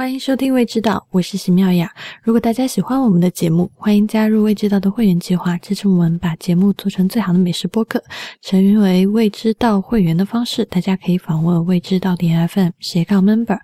[0.00, 1.92] 欢迎收听《未知道》，我是席妙雅。
[2.22, 8.02] 如果大家喜欢我们的节目，欢迎加入《未知道》的会员计划，支持我们把节目做成最好的美食播客。
[8.40, 13.58] 成为《未知道》会员的方式，大家可以访问未知道点 FM 斜杠 Member。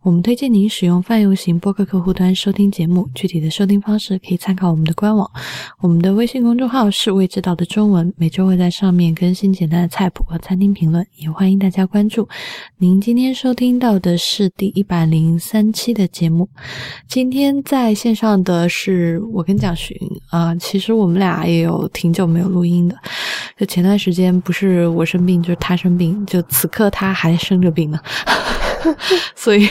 [0.00, 5.30] 我们推荐您使用泛用型播客客户端收听节目，具体的收听方式可以参考我们的官网。
[5.80, 12.26] 我们的微信公众号是《未知道》的中文，每周会在上面更新简单的菜谱和餐厅评论，也欢迎大家关注。
[12.78, 15.81] 您今天收听到的是第一百零三期。
[15.82, 16.48] 期的节目，
[17.08, 19.96] 今天在线上的是我跟蒋勋
[20.30, 22.96] 啊，其实我们俩也有挺久没有录音的，
[23.56, 27.98] 就前段时间不是我生病，就是他生病，就此刻他还生着病呢，
[29.34, 29.68] 所以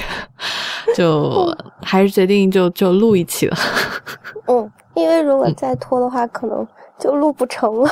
[0.98, 3.58] 就还是决定就就录一期了。
[4.48, 6.68] 嗯，因为如果再拖的话，可能
[7.00, 7.90] 就录不成了。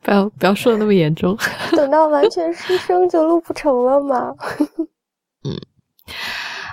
[0.00, 1.36] 不要不要说的那么严重，
[1.72, 4.34] 等到完全失声就录不成了嘛。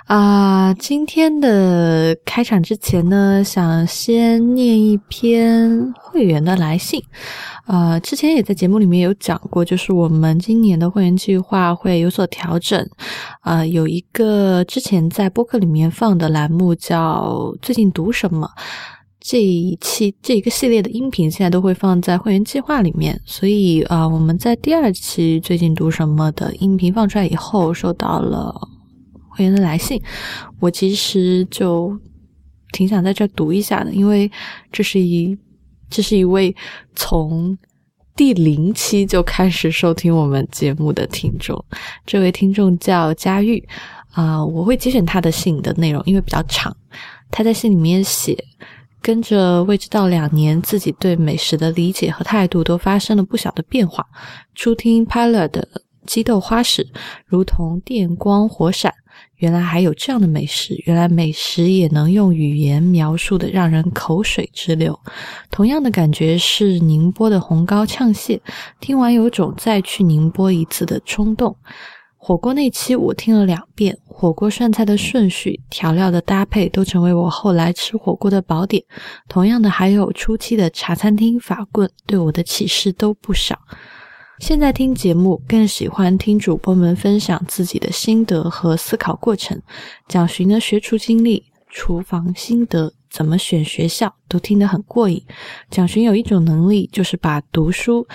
[0.06, 7.02] 啊，今天的开场之前呢，想先念一篇会员的来信。
[7.66, 12.88] 呃，之前也在节目里面有讲过，就是我们今年的会员计划会有所调整。
[13.42, 18.48] 呃，有一个之前在播客里面放的栏目叫“最近读什么”，
[19.20, 23.20] 这一期这一个系列的音频现在都会放在会员计划里面。
[23.26, 28.54] 所以啊，我们在第二期“最近读什么”的音频放出来以后，收到了。
[29.38, 30.02] 会员的来信，
[30.58, 31.96] 我其实就
[32.72, 34.28] 挺想在这读一下的，因为
[34.72, 35.38] 这是一
[35.88, 36.54] 这是一位
[36.96, 37.56] 从
[38.16, 41.64] 第零期就开始收听我们节目的听众。
[42.04, 43.64] 这位听众叫佳玉
[44.10, 46.76] 啊，我会节选他的信的内容，因为比较长。
[47.30, 48.36] 他在信里面写，
[49.00, 54.04] 跟着未知道两年，自己对美食的理解和态度都发生了不小的变化。
[54.56, 55.68] 初听 Pilot 的
[56.08, 56.88] 鸡豆花时，
[57.26, 58.94] 如同电光火闪。
[59.36, 64.98] 原来还有这样的美食，原来美食也能用语言描述的让人口水直流。
[65.50, 68.40] 同样的感觉是宁波的红膏呛蟹，
[68.80, 71.54] 听完有种再去宁波一次的冲动。
[72.16, 78.82] 火锅那期我听了两遍，火锅涮菜的顺序、调料的搭配都成为我后来吃火锅的宝典。
[79.28, 83.58] 同样的，还有初期的茶餐厅法棍，对我的启示都不少。
[84.40, 89.60] 现在听节目更喜欢听主播们分享自己的心得和思考过程，
[90.06, 95.22] 蒋寻的学厨经历、厨房心得、怎么选学校，都听得很过瘾。
[95.70, 98.06] 蒋勋有一种能力，就是把读书。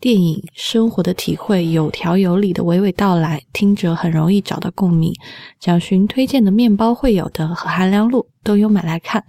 [0.00, 5.12] 电影生活的体会有条有理的娓娓道来，听着很容易找到共鸣。
[5.58, 9.22] 蒋勋推荐的面包会有的和韩良露都有买来看。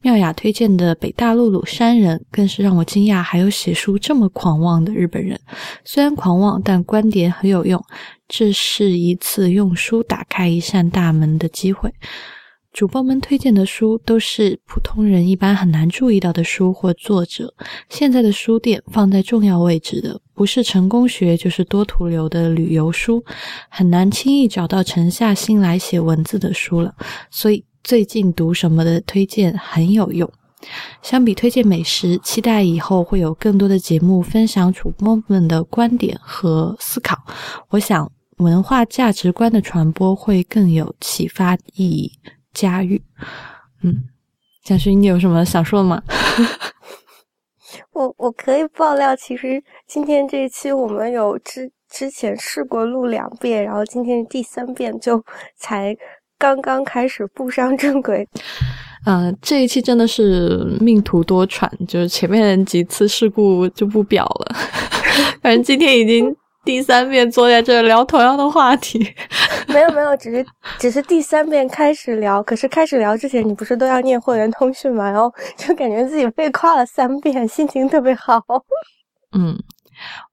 [0.00, 5.38] 妙雅推荐的北大陆鲁山人更是让我惊讶，还有写书这么狂妄的日本人。
[5.84, 7.84] 虽然狂妄，但观点很有用。
[8.26, 11.92] 这是一次用书打开一扇大门的机会。
[12.74, 17.54] 主播们推荐的书都是普通人一般很难注意到的书或作者。
[17.88, 23.24] 现在的书店放在重要位置的，不是成功学，就是多图流的旅游书，
[23.68, 26.92] 很难轻易找到沉下心来写文字的书了。
[27.30, 30.28] 所以最近读什么的推荐很有用。
[31.00, 37.16] 相比推荐美食，期待以后会有更多的节目分享主播们的观点和思考。
[37.68, 42.10] 我想文化价值观的传播会更有启发意义。
[42.54, 43.02] 佳玉，
[43.82, 44.04] 嗯，
[44.62, 46.02] 蒋勋，你有什么想说的吗？
[47.92, 55.22] 我我可以爆料，其实今天这一期我们有之之前试过录两遍，然后今天第三遍，就
[55.58, 55.96] 才
[56.38, 58.26] 刚刚开始步上正轨。
[59.06, 64.56] 嗯，这一期真的是命途多舛，就是前面几次事故就不表了，
[65.42, 66.34] 反正今天已经。
[66.64, 68.98] 第三遍坐在这聊同样的话题，
[69.68, 70.46] 没有没有，只是
[70.78, 72.42] 只是第三遍开始聊。
[72.42, 75.10] 可是开始聊之前，你不是都要念会员通讯吗？
[75.10, 78.42] 然后就感觉自己被夸了三遍，心情特别好。
[79.32, 79.58] 嗯，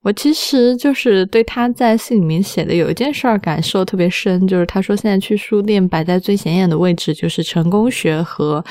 [0.02, 8.64] 我其实就是对他在信里面写的有一件事儿感受特别深，就是他说现在去书店摆在最显眼的位置就是成功学和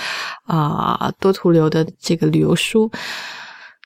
[0.45, 2.89] 啊多图流的这个旅游书。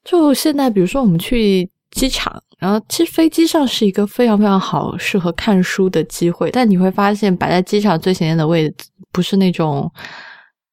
[0.04, 1.70] 就现在，比如说我们去。
[1.96, 9.90] 机场，然后其实飞机上是一个非常非常好适合看书的机会，但你会发现摆在机场最显眼的位置不是那种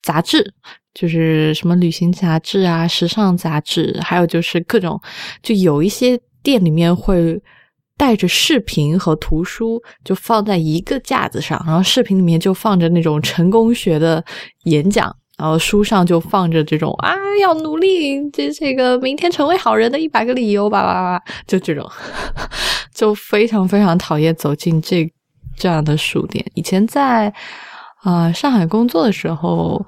[0.03, 0.53] 杂志，
[0.93, 5.01] 就是什么旅行杂志啊、时尚杂志，还有就是各种，
[5.45, 7.41] 就有一些店里面会
[7.97, 14.25] 带着视频和图书，就放在一个架子上，然后视频里面就放着那种成功学的
[14.65, 15.17] 演讲。
[15.39, 21.91] 然后书上就放着这种啊，要努力，这这个明天成为好人的一百个理由吧吧吧，就这种，
[22.95, 25.11] 就非常非常讨厌走进这
[25.57, 26.45] 这样的书店。
[26.55, 27.33] 以前在
[28.03, 29.85] 啊上海工作的时候，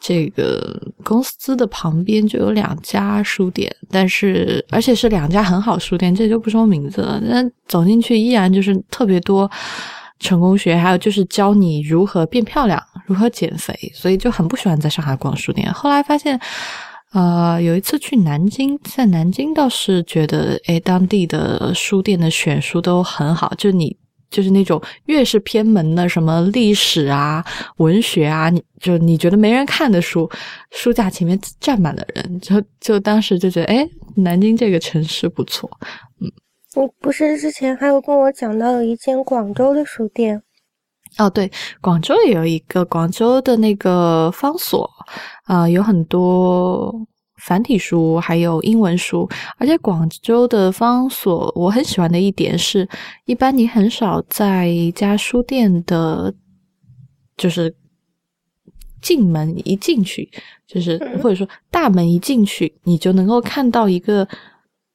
[0.00, 7.22] 这个公司的旁边就有两家书店，但是而且是两家很好书店，这就不说名字了。
[7.30, 9.50] 但走进去依然就是特别多
[10.18, 15.72] 成功学，还有就是教你如何变漂亮、如何减肥，所以就很不喜欢在上海逛书店。
[15.72, 16.40] 后来发现。
[17.12, 23.96] 呃，有一次去南京，在南京倒是觉得，哎，当地的书店的选书都很好，就你
[24.32, 27.44] 就是那种越是偏门的，什么历史啊、
[27.76, 30.28] 文学啊，你就你觉得没人看的书，
[30.72, 35.70] 书架前面站满了人，就就当时就觉得，哎，南京这个城市不错，
[36.20, 36.28] 嗯。
[36.76, 40.42] 你不是之前还有跟我讲到有一间广州的书店？
[41.18, 41.48] 哦，对，
[41.80, 44.90] 广州也有一个广州的那个方所，
[45.44, 46.92] 啊，有很多
[47.36, 49.28] 繁体书，还有英文书。
[49.56, 52.88] 而且广州的方所，我很喜欢的一点是，
[53.26, 56.34] 一般你很少在一家书店的，
[57.36, 57.72] 就是
[59.00, 60.28] 进门一进去，
[60.66, 64.26] 就是或者说大门一进去，你就能够看到一个。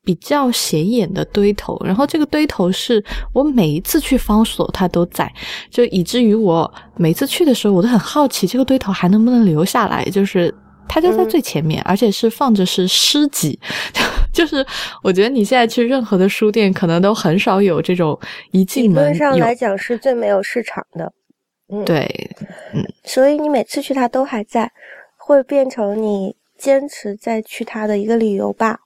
[0.10, 5.32] 比较显眼的堆头，然后这个堆头是我每一次去方所它都在，
[5.70, 10.04] 就以至于我每次去的时候我都很好奇这个堆头还能不能留下来。
[10.06, 10.52] 就是
[10.88, 13.60] 它就在最前面，而且是放着是诗集，
[14.34, 14.66] 就是
[15.04, 18.20] 我觉得你现在去任何的书店，可能都很少有这种
[18.50, 19.04] 一进门。
[19.04, 21.14] 理论上来讲是最没有市场的，
[21.72, 22.32] 嗯，对，
[22.74, 24.72] 嗯，所以你每次去它都还在，
[25.18, 28.80] 会变成你坚持再去它的一个理由吧。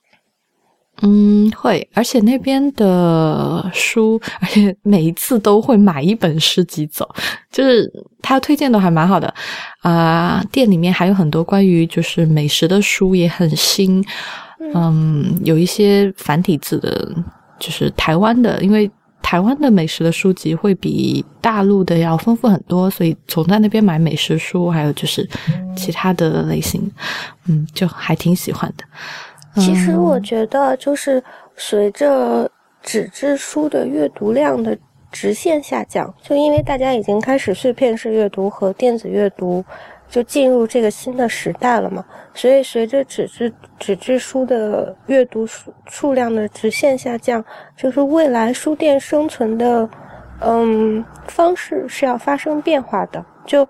[1.06, 7.06] 嗯，会，而且那边的书，而且每一次都会买一本诗集走，
[7.52, 7.92] 就是
[8.22, 9.32] 他推荐都还蛮好的
[9.82, 10.42] 啊。
[10.50, 14.02] 店里面还有很多关于就是美食的书也很新，
[14.72, 17.14] 嗯，有一些繁体字的，
[17.58, 18.90] 就是台湾的，因为
[19.20, 25.28] 台湾的美食的书籍会比大陆的要丰富很多，所以总在那边买美食书，还有就是
[25.76, 26.90] 其他的类型，
[27.46, 28.84] 嗯，就还挺喜欢的。
[29.56, 31.22] 其实我觉得，就是
[31.56, 32.50] 随着
[32.82, 34.76] 纸质书的阅读量的
[35.12, 39.64] 直线下降，就因为大家已经开始碎片式阅读和电子阅读，
[40.08, 42.04] 就进入这个新的时代了嘛。
[42.34, 47.44] 所以随着纸质纸质书的阅读数数量的直线下降，
[47.76, 49.88] 就是未来书店生存的，
[50.40, 53.24] 嗯，方式是要发生变化的。
[53.46, 53.66] 就。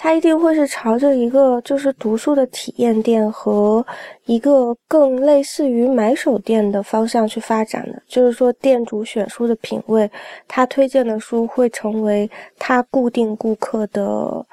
[0.00, 3.84] 它一定会是朝着一个就是读书的体验店和
[4.26, 8.00] 一个更类似于买手店的方向去发展的。
[8.06, 10.08] 就是说，店主选书的品味，
[10.46, 12.30] 他推荐的书会成为
[12.60, 14.46] 他固定顾客的，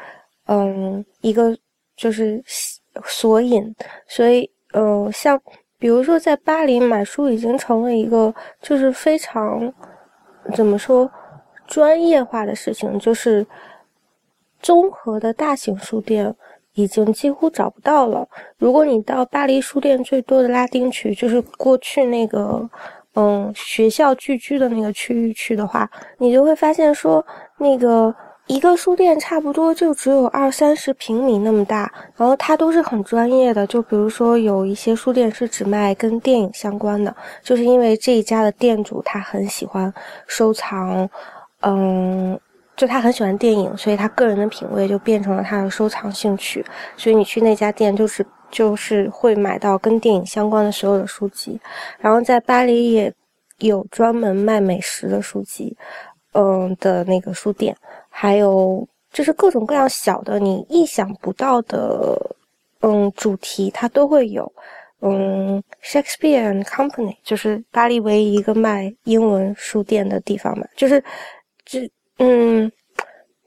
[0.48, 1.56] 嗯，一个
[1.96, 2.44] 就是
[3.04, 3.72] 索引。
[4.08, 5.40] 所以，嗯，像
[5.78, 8.34] 比如说在巴黎买书已经成为一个
[8.64, 9.72] 就是非常
[10.56, 11.08] 怎么说
[11.68, 13.46] 专业化的事情，就是。
[14.66, 16.34] 综合的大型书店
[16.74, 18.28] 已经几乎找不到了。
[18.58, 22.68] 如果你到巴黎书店最多的拉丁区，就是过去那个
[23.14, 27.24] 嗯学校聚居的那个区域去的话，你就会发现说，
[27.60, 28.12] 那个
[28.48, 33.68] 一个书店差不多就只有二三十平米那么大，然后它都是很专业的。
[33.68, 39.94] 就比如说有一些书店是只卖跟电影相关的，就是因为这一家的店主他很喜欢
[40.26, 41.08] 收藏，
[41.62, 42.40] 嗯。
[42.76, 46.66] 就他很喜欢电影，所以他个人的品味就变成了他的收藏兴趣。
[46.98, 51.58] 所以你去那家店，就是就是会买到跟电影相关的所有的书籍。
[52.00, 53.14] 然后在巴黎也
[53.60, 55.78] 有专门卖美食的书籍，
[56.34, 57.74] 嗯的那个书店，
[58.10, 62.20] 还有就是各种各样小的你意想不到的，
[62.82, 64.52] 嗯主题它都会有。
[65.02, 71.02] 嗯，Shakespeare and Company 就是巴黎唯一一个卖英文书店的地方嘛，就是
[71.64, 71.90] 这。
[72.18, 72.72] 嗯，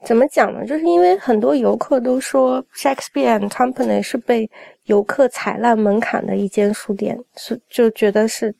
[0.05, 0.65] 怎么讲呢？
[0.65, 4.49] 就是因为很多游客都说 Shakespeare and Company 是被
[4.85, 8.53] 游客踩烂门槛的一间书店，是就觉得是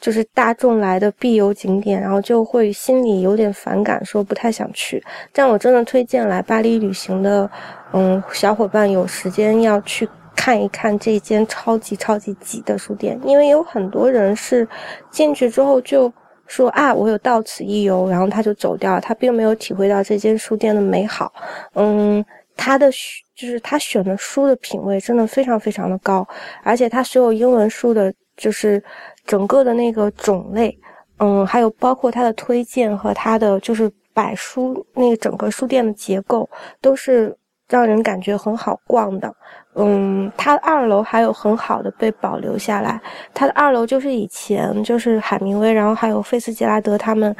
[0.00, 5.02] 就是大众来的必游景点，然后就会心里有点反感，说不太想去。
[5.32, 7.50] 但我真的推荐来巴黎旅行的，
[7.92, 14.66] 嗯，小伙伴有时间要去看一看这间超级超级挤的书店，因为有很多人是
[15.10, 16.12] 进去之后就。
[16.48, 21.32] 说啊，我有到此一游，然后他就走掉了，他并没有体会到这间书店的美好。
[21.74, 22.24] 嗯，
[22.56, 22.90] 他的
[23.36, 26.26] 就是他选的书的品味真的非常非常的高，
[26.64, 28.82] 而且他所有英文书的，就是
[29.24, 30.76] 整个的那个种类，
[31.18, 36.48] 嗯，还有包括他的推荐和他的就是摆书那个整个书店的结构，
[36.80, 37.36] 都是
[37.68, 39.32] 让人感觉很好逛的。
[39.74, 43.00] 嗯，它二楼还有很好的被保留下来。
[43.32, 47.34] 它的二楼就是以前就是海明威，然后还有菲茨杰拉德他们，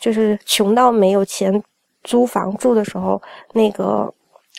[0.00, 1.62] 就是穷到没有钱
[2.02, 3.20] 租房住的时候，
[3.52, 4.10] 那个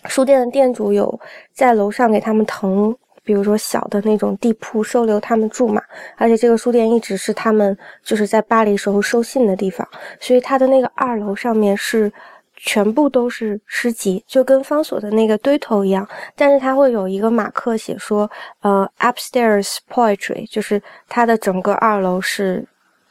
[0.06, 1.20] 书店的店主有
[1.54, 5.82] 在楼上给他们腾，比如说小的那种地铺收留他们住嘛。
[6.18, 9.88] 而且这个书店一直是他们就是在巴黎时候收信的地方，
[10.20, 12.12] 所以它的那个二楼上面是
[12.56, 16.08] 全部都是诗集，就跟方所的那个堆头一样。
[16.36, 18.30] 但是它会有一个马克写说，
[18.62, 22.66] 呃，upstairs poetry，就是它的整个二楼是。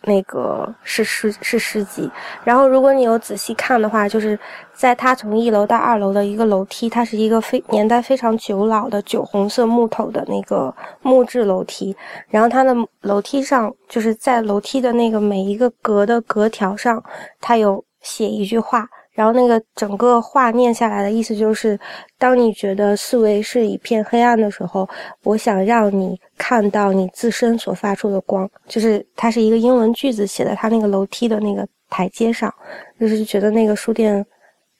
[0.04, 2.10] 那个是诗是诗集，
[2.42, 4.36] 然后如果你有仔细看的话，就是
[4.74, 11.96] 在它从一楼到二楼的一个楼梯，它是一个非年代非常久老的酒红色木头的那个木质楼梯，
[12.28, 17.00] 然后它的楼梯上就是在楼梯的那个每一个格的格条上，
[17.40, 18.88] 它有写一句话。
[19.12, 21.78] 然后那个整个话念下来的意思就是，
[22.18, 24.88] 当你觉得四维是一片黑暗的时候，
[25.22, 28.50] 我想让你看到你自身所发出的光。
[28.66, 32.52] 就是它是一个英文句子写在它那个楼梯的那个台阶上，
[32.98, 34.24] 就是觉得那个书店，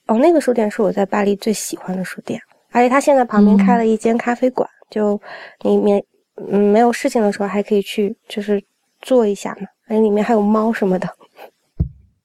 [0.07, 5.21] 哦，那个书店是我在巴黎最喜欢的书店，而且它现在旁边开了一间咖啡馆，就
[5.61, 6.03] 里面
[6.37, 8.63] 嗯没有事情的时候还可以去就是
[9.03, 11.07] 坐一下嘛，而且里面还有猫什么的，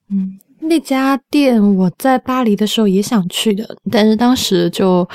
[0.09, 0.39] 嗯。
[0.67, 5.07] 那家店我在巴黎的时候也想去的，但是当时就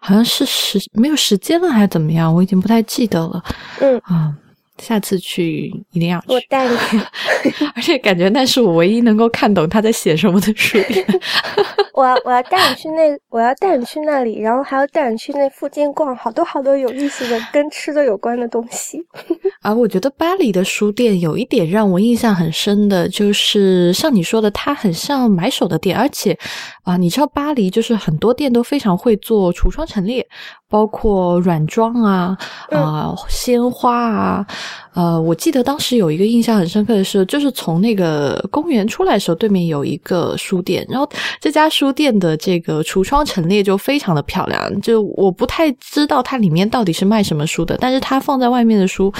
[0.00, 3.42] 好像是时没有时间了，还是怎么样，我已经不太记得了。
[3.80, 4.34] 嗯啊。
[4.78, 6.76] 下次去一定要去，我带你。
[7.74, 11.04] 而且感觉那是我唯一能够看懂他在写什么的书店。
[11.94, 18.98] 我我要带你去那，我要带你去那里，然后还要带你去那附近逛好多好多有意思的跟吃的有关的东西。
[19.60, 26.36] 啊，我觉得巴黎的书店有一点让我印象很深的，就是像你说的，它很像买手的店，而且
[26.82, 30.26] 啊，你知道巴黎就是很多店都非常会做橱窗陈列。
[30.68, 32.34] 包括软装啊，
[32.70, 34.46] 啊，鲜花啊，
[34.94, 41.08] 呃，我记得当时有一个印象很深刻的是，就是从那个公园出来的时候，对面有一个书店，然后
[41.40, 49.12] 这家书店的这个橱窗陈列就非常的漂亮，就我不太知道它里面到底是卖什么书的，但是它放在外面的书，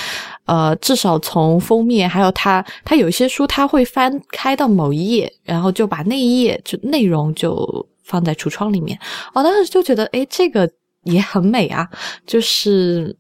[0.45, 8.99] 呃，至少从封面还有它，它有一些书，它会翻开到某一页，然后就把那一页就内容就放在橱窗里面，
[9.33, 10.71] 我当时就觉得，诶，这个。
[11.05, 11.85] 也很美啊，
[12.25, 13.13] 就是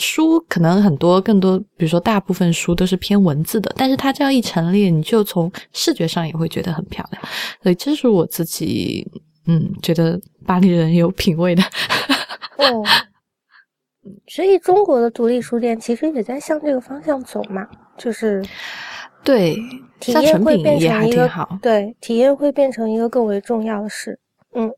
[0.00, 7.22] 书可能很多更多，比如说大部分书都是偏文字的，但是它这样一陈列，你就从视觉上也会觉得很漂亮。
[7.62, 9.06] 所以这是我自己
[9.46, 11.62] 嗯觉得巴黎人有品味的。
[12.56, 12.82] 哦，
[14.26, 17.66] 所以中国的独立书店其实也在向这个方向走嘛，
[17.96, 18.42] 就是
[19.22, 19.54] 对
[20.00, 21.30] 体验会变成一个
[21.60, 24.18] 对体验会变成一个更为重要的事。
[24.54, 24.72] 嗯。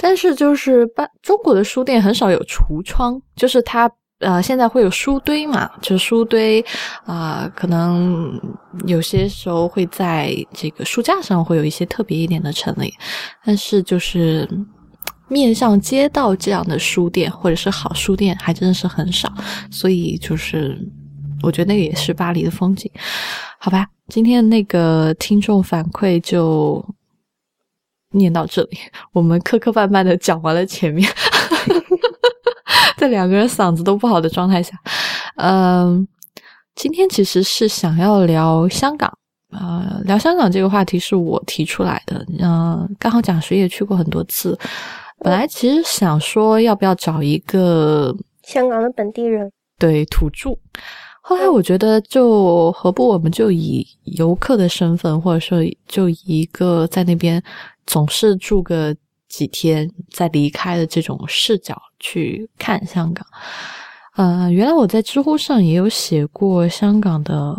[0.00, 6.64] 但是就是巴中国的书店很少有橱窗，就是它呃现在会有书堆嘛，就是书堆
[7.04, 8.40] 啊，可能
[8.86, 12.92] 有些时候会在这个书架上会有一些特别一点的陈列，
[13.44, 14.48] 但是就是
[15.28, 19.32] 面向街道这样的书店或者是好书店还真的是很少，
[19.70, 20.78] 所以就是
[21.42, 22.90] 我觉得那个也是巴黎的风景，
[23.58, 26.84] 好吧，今天那个听众反馈就。
[28.12, 28.78] 念到这里，
[29.12, 31.06] 我们磕磕绊绊的讲完了前面，
[32.98, 34.76] 在两个人嗓子都不好的状态下，
[35.36, 36.06] 嗯，
[36.74, 39.10] 今天其实是想要聊香港，
[39.52, 44.58] 呃，聊香港这个话题是我提出来的，嗯，刚好蒋学也去过很多次，
[45.20, 50.50] 本来其实想说要不要找一个香港的本地人，对土著。
[51.20, 57.42] 后来我觉得，就何不我们就以游客的身份，或者说就一个在那边
[57.86, 58.96] 总是住个
[59.28, 63.26] 几天再离开的这种视角去看香港。
[64.16, 67.56] 呃，原来我在知乎上也有写过香港的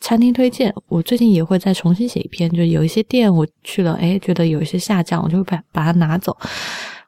[0.00, 6.36] 餐厅推荐，我最近也会再重新写一篇，就有一些店我去了，哎，觉得有一些下降，我就会把把它拿走。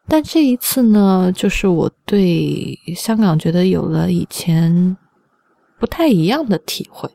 [0.07, 4.97] 但这一次呢，就是我对香港觉得有了以前。
[5.79, 7.09] 不太一样的体会，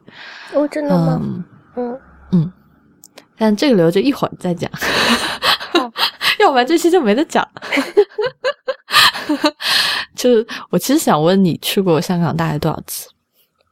[0.56, 1.46] 哦，真的吗？
[1.76, 2.00] 嗯
[2.32, 2.52] 嗯，
[3.38, 4.68] 但这个留着一会儿再讲，
[6.40, 7.48] 要不然这期就没得讲。
[10.16, 13.10] 就是我其实想问你，去过香港大概多少次？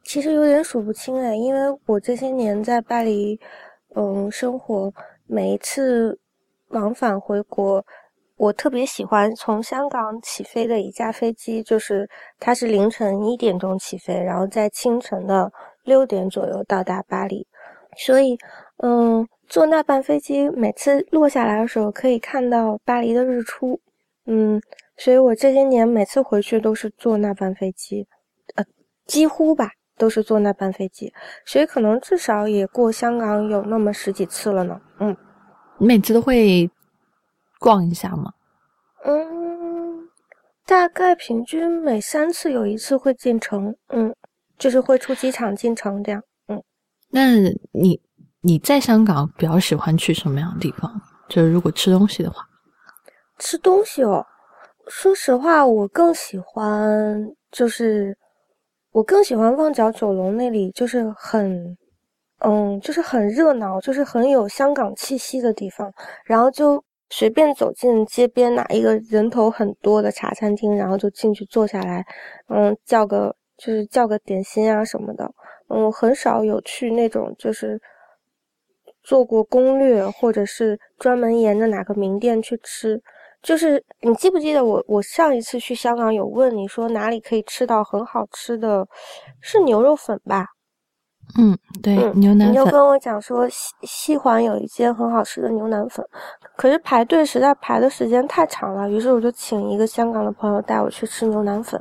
[0.04, 3.40] 其实有点数不清哎，因为我这些年在巴黎，
[3.96, 4.92] 嗯，生活，
[5.26, 6.18] 每一次
[6.68, 7.84] 往返回国。
[8.36, 12.08] 我特别喜欢从香港起飞的一架飞机，就是
[12.40, 15.50] 它是凌晨一点钟起飞，然后在清晨的
[15.84, 17.46] 六点左右到达巴黎。
[17.96, 18.36] 所以，
[18.82, 23.80] 嗯，坐那班飞机，每次落下来的时候可以看到巴黎的日出。
[24.26, 24.60] 嗯，
[24.96, 28.06] 所以我这些年每次回去都是坐那班飞机，
[28.54, 28.64] 呃，
[29.06, 31.12] 几乎吧都是坐那班飞机，
[31.44, 34.80] 所以可能至少也过香港有那么十几次了呢。
[35.00, 35.16] 嗯，
[35.78, 36.70] 每次都会。
[37.60, 38.30] 逛一下吗？
[39.06, 40.06] 嗯，
[40.66, 44.14] 大概平均每三次有一次会进城，嗯，
[44.58, 46.62] 就是会出机场进城这样，嗯。
[47.08, 47.38] 那
[47.72, 47.98] 你
[48.44, 51.00] 你在香港比较喜欢去什么样的地方？
[51.28, 52.46] 就是如果吃东西的话，
[53.38, 54.24] 吃东西哦，
[54.86, 58.16] 说实话，我更喜欢就是
[58.92, 61.76] 我更喜欢旺角九龙那里，就是很。
[62.46, 65.90] 嗯，就是很热闹，就是很有香港气息的地方。
[66.26, 72.04] 然后就随便走进街边哪一个人头很多的茶餐厅，然后就进去坐下来，
[72.48, 75.24] 嗯，叫个就是叫个点心啊什么的。
[75.68, 77.80] 嗯，很少有去那种就是
[79.04, 83.00] 做过攻略，或者是专门沿着哪个名店去吃。
[83.42, 88.86] 就是你记不记得我我上一次去香港有问你说哪里可以吃到很好吃的，
[89.42, 90.46] 是牛肉粉吧？
[91.38, 92.50] 嗯，对，牛腩粉。
[92.50, 96.02] 你就跟我讲说西西环有一间很好吃的牛腩粉，
[96.56, 101.78] 可是排队实在排的时间太长了，于是我就请一个香港的朋友带我去吃牛腩粉。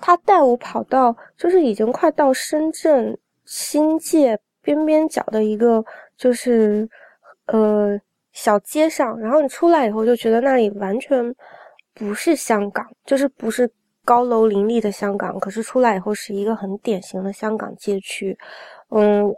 [0.00, 5.82] 他带我跑到就是已经快到深圳新界边边角的一个
[6.16, 6.88] 就是
[7.46, 7.98] 呃
[8.32, 11.34] 小街上，然后你出来以后就觉得那里完全
[11.94, 13.70] 不是香港，就是不是
[14.04, 18.36] 高楼林立的香港，可是出来以后是一个很典型的香港街区。
[18.90, 19.34] 嗯，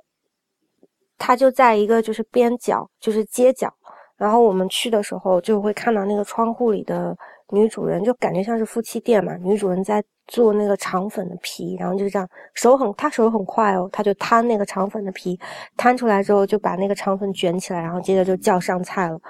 [1.17, 3.73] 他就在一个就是边角，就是街角。
[4.17, 7.17] 然后我们去的时候，就会看到那个窗户里的
[7.51, 9.37] 女主人，就感觉像是夫妻店嘛。
[9.37, 15.37] 女主人在做那个肠粉的皮，然后就这样手很，他手很快哦，他就摊那个肠粉的皮，
[15.77, 19.21] 摊出来之后就把那个肠粉卷起来，然后接着就叫上菜了。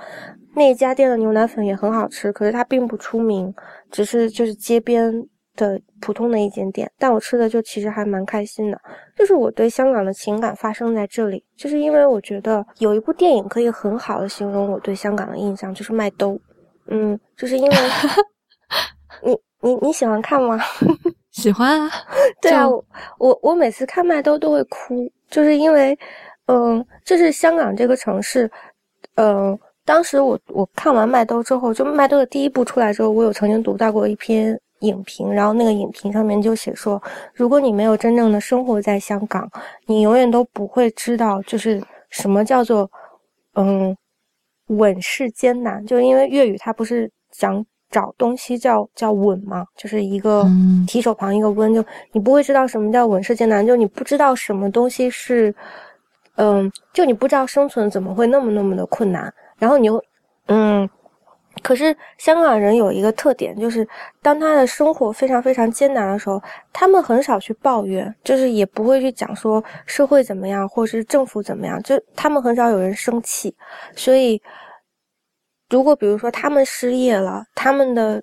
[0.54, 3.54] 那家店的牛腩粉也很好吃，可是它并不出名，
[3.90, 5.26] 只是就是街边。
[5.58, 8.80] 的普通的一间店，但我吃的就其实还蛮开心的。
[9.16, 16.40] 就是我对香港的情感发生在这里，就是因为我觉得有一部电影可以很好的形容我对香港的印象，就是麦兜。
[16.86, 17.76] 嗯，就是因为
[19.24, 20.58] 你你你喜欢看吗？
[21.32, 21.90] 喜欢啊。
[22.40, 22.66] 对啊，
[23.18, 25.98] 我我每次看麦兜都会哭，就是因为，
[26.46, 28.50] 嗯，就是香港这个城市，
[29.16, 34.58] 嗯，当时我我看完麦兜之后，就麦兜的第一部出来之后，我有曾经读到过一篇。
[34.82, 37.02] 影评，然后那个影评上面就写说，
[37.34, 39.50] 如果你没有真正的生活在香港，
[39.86, 42.88] 你永远都不会知道，就是什么叫做，
[43.56, 43.96] 嗯，
[44.68, 45.84] 稳是艰难。
[45.84, 50.46] 就因为粤语它不是讲找东西叫叫稳嘛，就是一个
[50.86, 55.54] 提手旁一个温，就你不会知道什么叫稳是艰难，就你不知道什么东西是，
[56.36, 60.02] 嗯，就你不知道生存怎么会那么那么的困难，然后你又，
[60.46, 60.88] 嗯。
[61.60, 63.84] 可是香港人有一个特点，就是
[64.22, 66.40] 当他的生活非常非常艰难的时候，
[66.72, 73.52] 他们很少去抱怨，就是也不会去讲说社会怎么样，或是政府怎么样，就他们很少有人生气。
[73.96, 74.40] 所以，
[75.68, 78.22] 如果比如说他们失业了，他们的。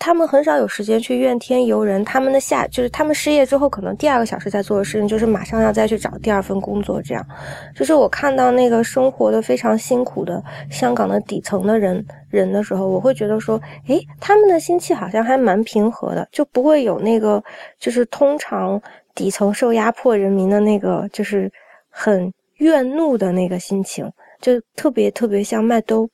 [0.00, 7.00] 他们很少有时间去怨天尤人，他们的下就是他们失业之后，可能第二个小时在做的事情就是马上要再去找第二份工作。
[7.00, 7.24] 这样，
[7.72, 17.40] 就是我看到那个生活的非常辛苦的香港的底层的人人的时候，我会觉得说，诶，他们的心气好像还蛮平和的，就不会有那个
[17.78, 18.82] 就是通常
[19.14, 21.48] 底层受压迫人民的那个就是
[21.88, 26.10] 很怨怒的那个心情，就特别特别像麦兜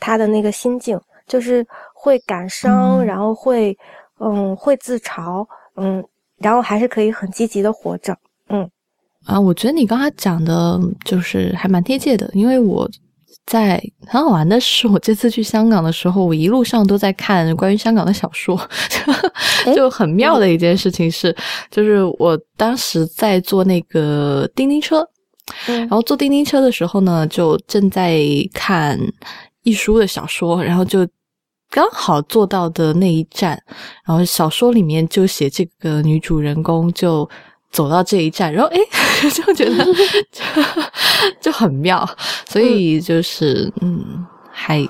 [0.00, 1.64] 他的那个心境，就是。
[2.02, 3.76] 会感伤，然后会，
[4.20, 6.02] 嗯，会自嘲，嗯，
[6.38, 8.16] 然后还是可以很积极的活着，
[8.48, 8.66] 嗯，
[9.26, 12.88] 啊，我觉得你刚才讲的就是还蛮贴切的，因为我
[13.44, 18.58] 在很好玩的是，我这次去香港的时候，我一路上都在看关于香港的小说，
[19.76, 21.36] 就很妙的一件事情是，
[21.70, 25.06] 就是我当时在坐那个叮叮车，
[25.66, 28.22] 然后坐叮叮车的时候呢，就正在
[28.54, 28.98] 看
[29.62, 31.06] 一书的小说，然后就。
[31.72, 33.50] 刚好做到的那一站，
[34.04, 37.30] 然后小说里面就写这个女主人公就
[37.70, 38.80] 走到这一站，然后诶
[39.30, 39.86] 就觉得
[41.40, 42.04] 就很妙，
[42.48, 44.82] 所以就是嗯，还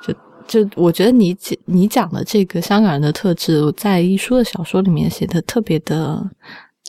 [0.00, 0.14] 就
[0.46, 6.24] 就我觉得你讲你讲的这个香港人的特质，在一书的小说里面写的特别的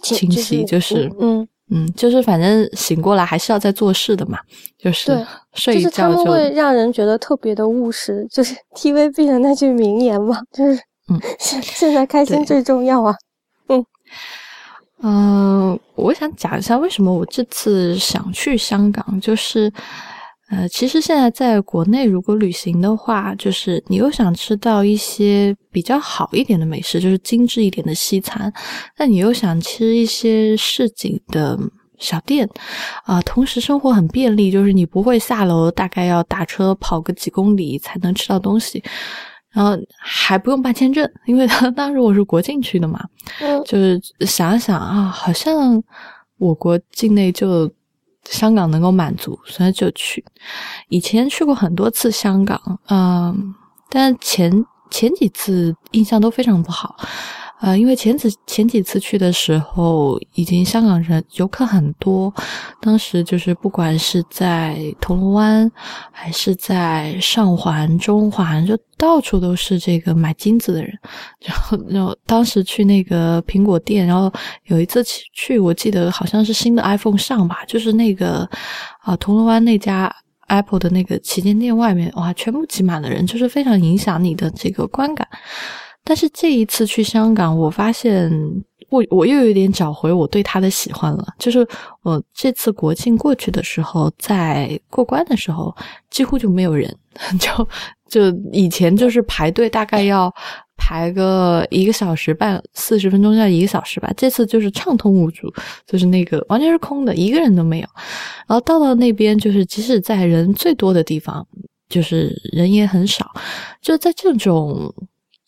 [0.04, 1.47] 清晰，就是嗯。
[1.71, 4.38] 嗯，就是反正醒过来还是要在做事的嘛，
[4.78, 5.95] 就是睡一觉就。
[5.97, 13.15] 他们会让人觉得特别的务实，就是 TVB 的那句名言嘛，就是嗯， 现现在开心最重要啊。
[13.69, 13.86] 嗯
[15.01, 19.71] 嗯， 我想讲一下为什么我这次想去香港，就是。
[20.49, 28.53] 呃，其实现在在国内，如果旅行的话，就是你又想吃到一些比较好一点的美食，就是精致一点的西餐，
[28.97, 31.58] 那你又想吃一些市井的
[31.97, 32.47] 小店，
[33.05, 38.84] 啊，同时生活很便利，就是你不会下楼，大概要打车跑个几公里才能吃到东西，
[39.51, 43.03] 然后还不用办签证，因为他当时我是国境去的嘛，
[43.41, 43.63] 嗯。
[43.63, 45.81] 就是想一想啊，好像
[46.38, 47.67] 我国境内就
[48.29, 50.23] 香港能够满足，所以就去。
[50.89, 52.59] 以前去过很多次香港，
[52.89, 53.53] 嗯、
[53.89, 56.95] 但前前几次印象都非常不好。
[57.65, 62.32] 呃，因为前几前几次去的时候，已经香港人游客很多，
[62.80, 65.71] 当时就是不管是在铜锣湾，
[66.12, 70.93] 还是在上环、中环，就到处都是这个买金子的人。
[71.39, 74.32] 然后，然后当时去那个苹果店，然后
[74.65, 78.47] 有一次去去，我记得好像是新的 iPhone 上吧，就是那个
[79.01, 80.15] 啊、铜锣湾那家
[80.49, 85.28] Apple 的那个旗舰店外面，哇，全部挤满了人，就是非常影响你的这个观感。
[86.08, 88.32] 但是这一次去香港，我发现
[88.89, 91.26] 我我又有点找回我对他的喜欢了。
[91.39, 91.68] 就是
[92.04, 95.76] 我这次国庆过去的时候，在过关的时候，
[96.12, 96.96] 几乎就没有人，
[97.39, 97.68] 就
[98.08, 100.32] 就以前就是排队大概要
[100.78, 105.52] 排个一个小时半四十分钟到一个小时吧，这次就是畅通无阻，
[105.88, 107.88] 就是那个完全是空的，一个人都没有。
[108.48, 111.44] 然后到了那边，就是即使在人最多的地方，
[111.89, 113.32] 就是人也很少，
[113.82, 114.94] 就在这种。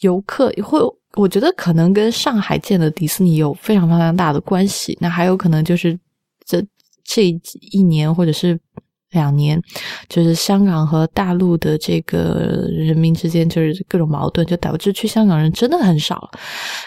[0.01, 0.79] 游客会，
[1.15, 4.97] 我觉得可能跟上海建的迪士尼有非常非常大的关系。
[5.01, 5.97] 那还有可能就是
[6.45, 6.63] 这
[7.03, 7.35] 这
[7.71, 8.59] 一年或者是
[9.11, 9.59] 两年，
[10.09, 16.29] 就是香港和大陆的这个人民之间就是各种矛盾，就导致去香港人真的很少。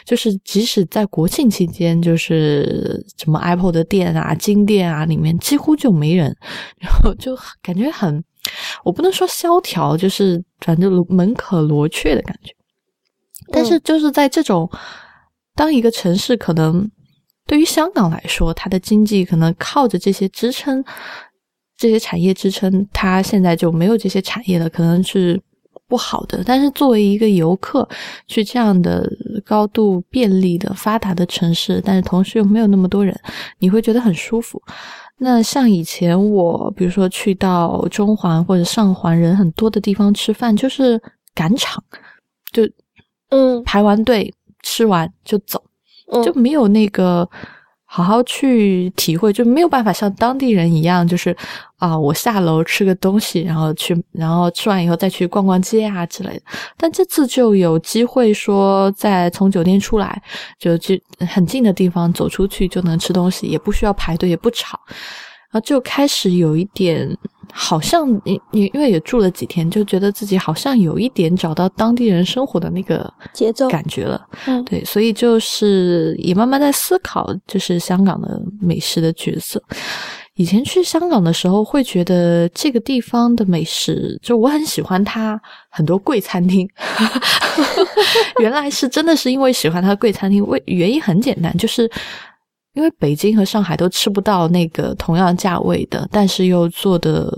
[0.04, 6.36] 就是即使在国庆期间，就是什么 Apple 的店啊、金店啊里面几乎就没人，
[6.78, 8.22] 然后就感觉很，
[8.84, 12.54] 我不能说萧条，就是反正门可罗雀的感觉。
[13.52, 14.70] 但是就是在这种，
[15.54, 16.90] 当一个城市可能
[17.46, 20.84] 对于香港来说，它的经济可能靠着这些支撑，
[21.76, 25.40] 这些产业支撑，它现在就没有这些产业了，可能是
[25.88, 26.42] 不好的。
[26.44, 27.88] 但是作为一个游客
[28.28, 29.10] 去这样的
[29.44, 33.18] 高度便利的发达的城市，但是同时又没有那么多人，
[33.58, 34.62] 你会觉得很舒服。
[35.18, 41.02] 那像以前我，比如说去到中环或者上环人很多的地方吃饭，就是
[41.34, 41.82] 赶场，
[42.52, 42.62] 就。
[43.30, 45.62] 嗯，排完队吃完就走，
[46.12, 47.28] 嗯就没有那个
[47.84, 51.36] 好好去体会，就没有办法像当地人一样，就是
[51.78, 56.42] 啊，我下楼吃个东西，然后去，然后吃完以后再去逛逛街啊之类的。
[56.76, 60.22] 但这次就有机会说，在从酒店出来，
[60.58, 64.78] 就去很近的地方走出去就能吃东西，也不需要排队，也不吵。
[65.50, 67.16] 然后就开始有一点，
[67.52, 74.26] 好像你你因为也住了几天，就觉得自己好像有一点找到当地人生活的那个节奏感觉了。
[74.46, 79.62] 嗯对，所以就是也慢慢在思考，就是香港的美食的角色。
[80.34, 86.66] 以前去香港的时候，会觉得这个地方的美食，就我很喜欢它很多贵餐厅。
[88.40, 91.90] 原来是真的是因为喜欢它的贵餐厅，为原因很简单，就是
[92.74, 97.32] 因为北京和上海都吃不到那个同样价位的，但是又做的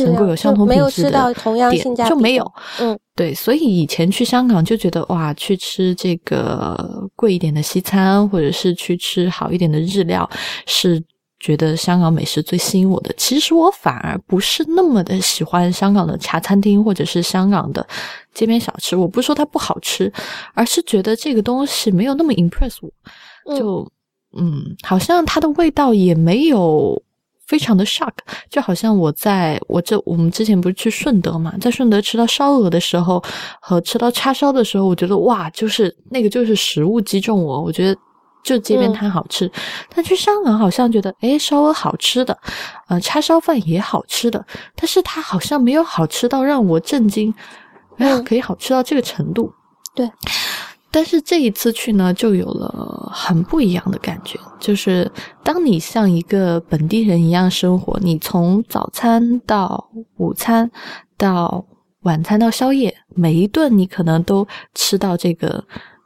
[0.00, 2.52] 能够有相同品质吃到的同样店性价比就没有。
[2.80, 10.28] 嗯，对，所以以前去香港就觉得哇，去吃这个贵一点的西餐，或者是去吃好一点的日料，
[10.66, 11.00] 是
[11.38, 13.14] 觉得香港美食最吸引我的。
[13.16, 17.86] 其实我反而不是那么的喜欢香港的茶餐厅，或者是香港的
[18.32, 18.96] 街边小吃。
[18.96, 20.12] 我不是说它不好吃，
[20.54, 22.90] 而是觉得这个东西没有那么 impress 我。
[23.46, 23.90] 嗯就嗯，
[24.82, 27.02] 好像它的味道也没有
[27.46, 28.12] 非常的 shock，
[28.50, 33.22] 就好像我在我这我们之前不是去顺德嘛，在顺德吃到烧鹅的时候
[33.60, 38.00] 和吃到叉烧的时候，我觉得哇，就是那个就是食物击中我，我觉得。
[38.44, 39.50] 就街边摊好吃，
[39.88, 42.38] 但去香港好像觉得，诶，烧鹅好吃的，
[42.88, 44.44] 呃，叉烧饭也好吃的，
[44.76, 47.32] 但是它好像没有好吃到让我震惊，
[47.96, 49.50] 哎呀，嗯可以好吃到这个程度。
[49.94, 50.06] 对，
[50.94, 55.10] 但是这一次去呢，就有了很不一样的感觉，就是
[55.42, 60.70] 当你像一个本地人一样生活，你从早餐到午餐
[61.18, 61.66] 到
[62.02, 65.48] 晚餐到宵夜，每一顿你可能都吃到这个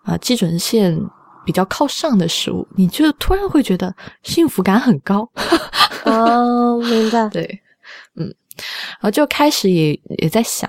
[0.04, 0.98] 啊、呃基准线
[1.44, 5.30] 比较靠上的食物，你就突然会觉得幸福感很高。
[6.06, 7.28] 哦，明白。
[7.32, 7.60] 对，
[8.16, 8.24] 嗯，
[9.00, 10.66] 然后就开始也也在想，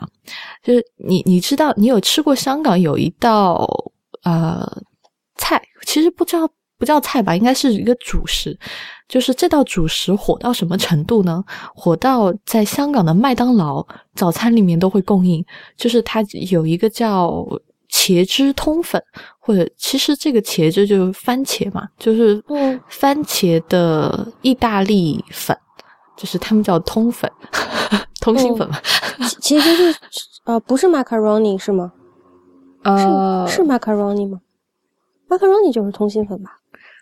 [0.61, 3.65] 就是你你知道，你有吃过香港有一道
[4.23, 4.65] 呃
[5.35, 8.57] 菜，其实不知道不叫菜吧，应该是一个主食。
[9.07, 11.43] 就是这道主食火到什么程度呢？
[11.73, 17.45] 火到在香港的麦当劳早餐里面都会供应，就是它有一个叫。
[17.91, 19.03] 茄汁通粉，
[19.39, 22.39] 或者其实这个茄汁就是番茄嘛，就是
[22.87, 25.57] 番茄的意大利粉，
[26.15, 27.27] 就是他们叫通粉，
[28.21, 28.79] 通心粉嘛。
[29.41, 29.99] 其实是
[30.43, 31.91] 呃，不是 macaroni 是吗？
[32.83, 34.39] 呃，是 macaroni 吗
[35.27, 36.51] ？macaroni 就是通心粉吧？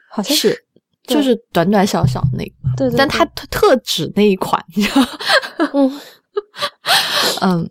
[0.10, 0.58] 好像是，
[1.04, 5.08] 就是短短小小那个，对对，但它特指那一款，你知道？
[5.74, 6.02] 嗯
[7.42, 7.70] 嗯。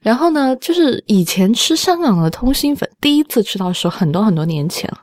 [0.00, 4.98] 然后呢，就是以前吃香港的通心粉，第一次吃到的时候，很多很多年前了，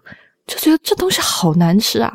[0.48, 2.12] 就觉得这东西好难吃啊！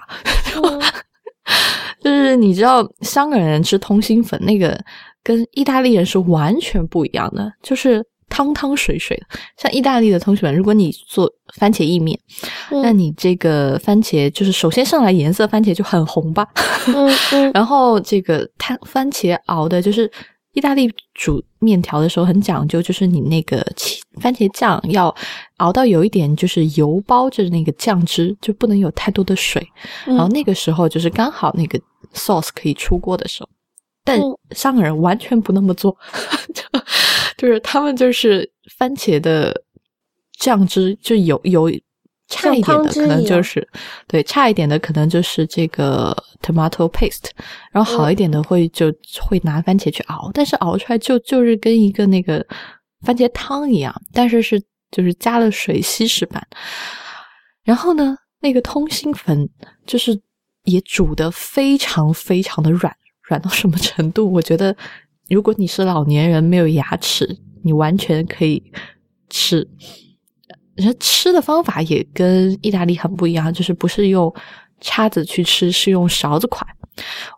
[2.02, 4.76] 就是你知道，香港人吃通心粉，那个
[5.22, 9.26] 跟意大利人是完全不一样的，就是汤汤水水的。
[9.56, 12.18] 像意大利的同学们，如果你做番茄意面，
[12.70, 16.46] 那你这个番茄就是首先上来颜色，番茄就很红吧？
[17.54, 20.10] 然后这个它番茄熬的就是。
[20.54, 23.64] 意大利煮面条的时候很讲究，就是你那个
[24.20, 25.14] 番茄酱要
[25.58, 29.64] 熬到有一点就是油包着那个酱汁，就不能有太多的水。
[30.04, 31.78] 然后那个时候就是刚好那个
[32.12, 33.48] sauce 可以出锅的时候。
[34.02, 34.18] 但
[34.52, 35.96] 香港人完全不那么做，
[37.38, 39.58] 就是他们就是番茄的
[40.38, 41.70] 酱汁就有有。
[42.30, 43.66] 差一点的可能就是
[44.06, 47.30] 对，差一点的可能就是这个 tomato paste，
[47.72, 52.46] 然后好一点的会就会拿番茄去熬，但是熬出来就就是跟一个那个
[53.00, 56.46] 番茄汤一样，但是是就是加了水稀释版。
[57.64, 59.48] 然后呢，那个通心粉
[59.86, 60.20] 就是
[60.64, 64.30] 也煮的非常非常的软，软到什么程度？
[64.30, 64.76] 我觉得
[65.28, 68.62] 如果你是老年人没有牙齿，你完全可以
[69.28, 69.66] 吃。
[70.76, 74.32] 你吃的方法也跟意大利很不一样，就是不是用
[74.80, 76.62] 叉子去吃，是用勺子㧟。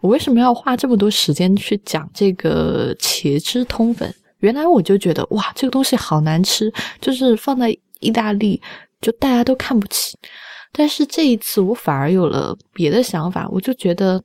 [0.00, 4.14] 我为什么要花这么多时间去讲这个茄汁通粉？
[4.38, 8.60] 原来我就觉得哇，这个东西好难吃，就是放在意大利
[9.00, 10.16] 就大家都看不起。
[10.72, 14.22] 但是这一次我反而有了别的想法，我就觉得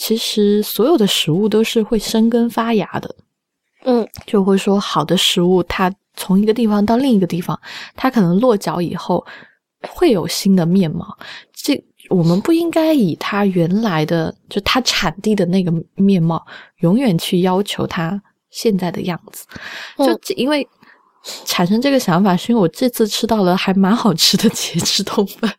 [0.00, 3.14] 其实所有的食物都是会生根发芽的。
[3.84, 5.92] 嗯，就会说好的食物它。
[6.16, 7.58] 从一个地方到另一个地方，
[7.96, 9.24] 它可能落脚以后
[9.88, 11.16] 会有新的面貌。
[11.54, 16.44] 这我们不应该以它原来的就它产地的那个面貌，
[16.80, 19.46] 永远去要求它现在的样子。
[19.96, 20.68] 就因为
[21.46, 25.50] 产生这个想法，是因为我这次吃到了还蛮好吃的茄汁通粉，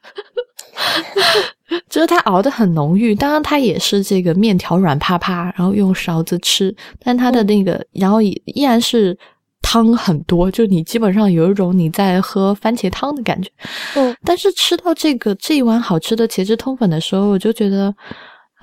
[1.90, 3.14] 就是它熬的很浓郁。
[3.16, 9.18] 当然，它也是这个面条软趴趴，然后用勺子吃，但它的那个然后依然是。
[9.64, 13.50] 汤很多，就你基本上有一种你在喝番茄汤的感觉。
[13.96, 17.94] 嗯，但是吃到这个这一碗好吃的茄汁通粉的时候，我就觉得，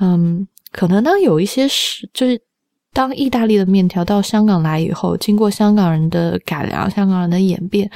[0.01, 2.39] 嗯，可能当有一些是，就是
[2.93, 7.89] 当意大利的面条到香港来以后，经过香港人的改良、香港人的演变，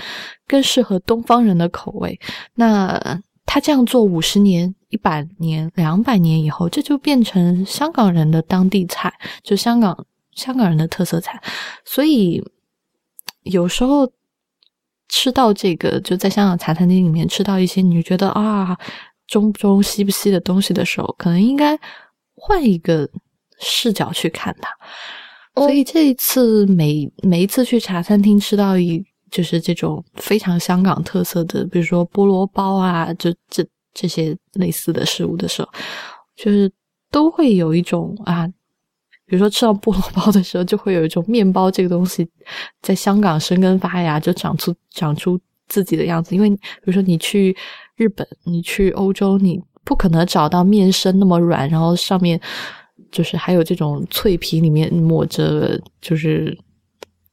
[0.46, 2.18] 更适合东方人的口味。
[2.54, 11.42] 那他这样做五十年、一百年、两百年以后，这就变成香港人的当地菜，就香港香港人的特色菜。
[11.84, 12.42] 所以。
[13.44, 14.08] 有时候
[15.08, 18.78] 吃到这个，就在香港茶餐厅里面吃到一些你觉得啊
[19.26, 21.76] 中不中西不西的东西的时候，可能应该
[22.36, 23.10] 换一个
[23.58, 24.70] 视角去看它。
[25.56, 35.68] 所以这一次每每一次去茶餐厅吃到一就是这种非常香港特色的，比如说菠萝包啊，就这这些类似的食物的时候，
[36.36, 36.70] 就是
[37.10, 38.46] 都会有一种啊。
[39.24, 42.28] 比如说吃到菠萝包的时候，就会有一种面包这个东西
[42.82, 46.34] 在香港生根发芽，就长出长出自己的样子。
[46.34, 47.56] 因为比如说你去
[47.96, 52.38] 日本，你去欧洲，你不可能找到面身那么软，然后上面
[53.10, 56.54] 就是还有这种脆皮，里面抹着就是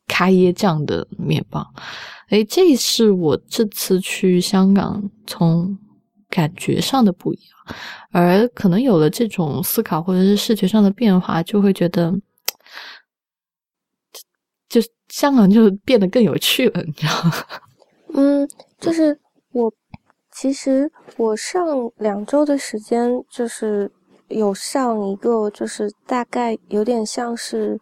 [0.09, 1.65] 咖椰酱的面包。
[2.31, 5.77] 诶，这是我这次去香港从
[6.29, 7.75] 感觉上的不一样。
[8.11, 12.11] 而可能有了这种思考，或者是视觉上的变化，就会觉得，
[14.67, 17.33] 就香港就变得更有趣了，你知道吗？
[18.13, 19.19] 嗯，就是
[19.51, 19.71] 我
[20.31, 21.65] 其实我上
[21.97, 23.91] 两周的时间，就是
[24.27, 27.79] 有上一个，就是大概有点像是，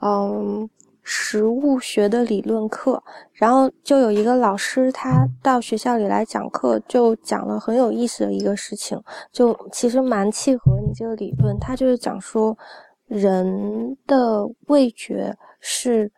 [0.00, 0.68] 嗯。
[1.08, 3.00] 食物学的理论课，
[3.32, 11.56] 然后就有一个老师，他到学校里来讲课，就讲了很有意思的一个事情，就其实蛮契合你这个理论。
[11.60, 12.58] 他就是讲说，
[13.06, 16.10] 人的味觉是，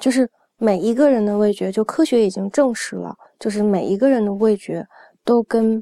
[0.00, 4.84] 就是每一个人的味觉，就科学已经证实了，就是每一个人的味觉
[5.24, 5.80] 都跟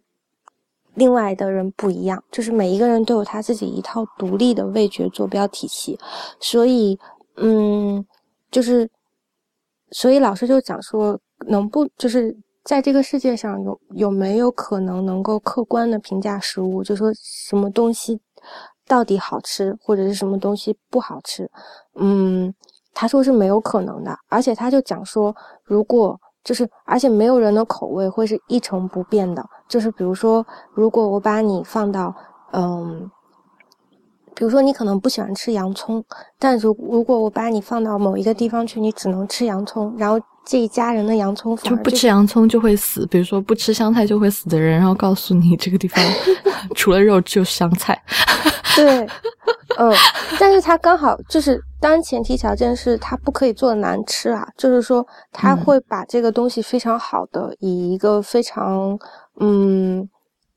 [0.92, 5.98] 另外的人不一样，就是每一个人都有他自己一套独立的味觉坐标体系，
[6.38, 6.98] 所以。
[7.42, 8.04] 嗯，
[8.50, 8.90] 就是，
[9.92, 18.20] 所以老师就讲说，能不就是在这个世界上有有没有可能能够客观的评价食物，就说什么东西
[18.86, 21.50] 到底好吃，或者是什么东西不好吃？
[21.94, 22.52] 嗯，
[22.92, 25.34] 他说是没有可能的，而且他就讲说，
[25.64, 32.14] 如果就是而且没有人的口味会是一成不变的，就是比如说，如果我把你放到
[32.52, 33.10] 嗯。
[34.40, 36.02] 比如说，你可能不喜欢吃洋葱，
[36.38, 43.04] 但如如果我把你放到某一个地方去，你只能吃洋葱，然后这一家人的洋葱就不吃洋葱就会死。
[43.08, 46.02] 比如说不吃香菜就会死的人，然后告诉你这个地方
[46.74, 48.02] 除了肉就是香菜。
[48.74, 49.06] 对，
[49.76, 49.92] 嗯，
[50.38, 58.98] 但是他刚好就是当前提条件是他不可以做的难吃啊，就是说他会把这个东西非常好的以一个非常
[59.38, 60.08] 嗯。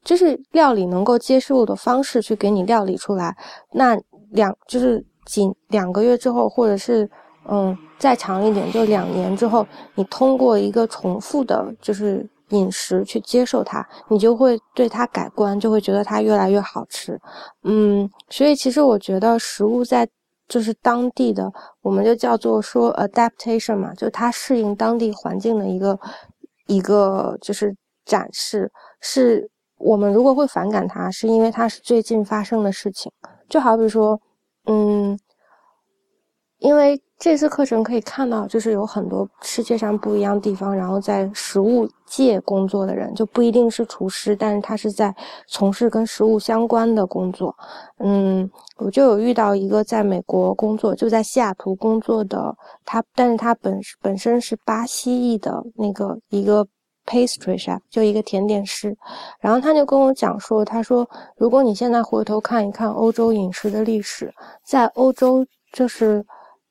[0.04, 3.36] 就是料理能够接受的方式去给你料理出来，
[3.72, 3.98] 那
[4.32, 7.10] 两就是仅两个月之后，或者是
[7.48, 17.18] 嗯再长一点，就两年之后，你通过一个重复的，就是饮食去接受它，你就会对它改观，就会觉得它越来越好吃。
[17.64, 20.06] 嗯，所以其实我觉得食物在
[20.50, 21.50] 就是当地的，
[21.82, 25.98] 我们就叫做说 adaptation 嘛，就它适应当地环境的一个
[26.68, 29.50] 一个就是展示是。
[29.84, 33.12] 我们如果会反感它，是因为它是最近发生的事情。
[33.50, 34.20] 就好比说，
[34.66, 35.20] 嗯，
[36.60, 45.14] 因为这次课程可以看到，就是有很多世界上不一样地方，然后在食物界工作的人，就不一定是厨师，但是他是在
[45.48, 47.54] 从事跟食物相关的工作。
[48.00, 56.66] 嗯，我就有遇到一个在美国工作，就在西雅图工作的他，但是他本本身是巴西裔的那个一个。
[57.06, 58.96] Pastry chef 就一个甜点师，
[59.42, 66.26] 然后他就跟我讲说，他说，如果你现在回头看一看欧洲饮食的历史，在欧洲就是，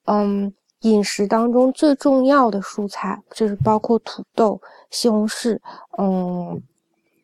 [0.07, 4.59] 嗯，饮食当中最重要的蔬菜就是包括土豆、
[4.91, 5.59] 西红柿，
[5.99, 6.63] 嗯，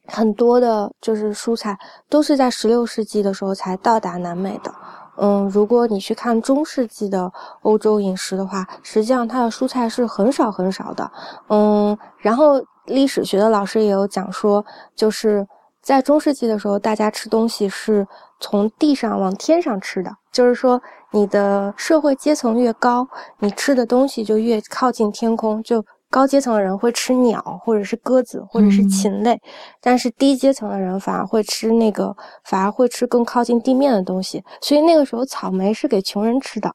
[0.07, 1.79] 很多的就是蔬菜
[2.11, 4.71] 都是在十六世纪的时候才到达南美的。
[5.17, 11.11] 嗯，如果你去看中世纪的欧洲饮食的话，实际上它的蔬菜是很少很少的。
[11.49, 12.63] 嗯，然后。
[12.89, 14.65] 历史学的老师也有讲说，
[14.97, 15.47] 就是
[15.81, 18.07] 在中世纪的时候，大家吃东西是
[18.41, 20.81] 从地上往天上吃的，就是说
[21.13, 23.07] 你的社会阶层越高，
[23.39, 25.63] 你吃的东西就越靠近天空。
[25.63, 29.39] 就高阶层的人会吃鸟，或者是鸽子，或者是禽类，
[29.81, 34.43] 但是低阶层的人反而会吃那个，反而会吃更靠近地面的东西。
[34.63, 36.75] 所以那个时候草莓是给穷人吃的。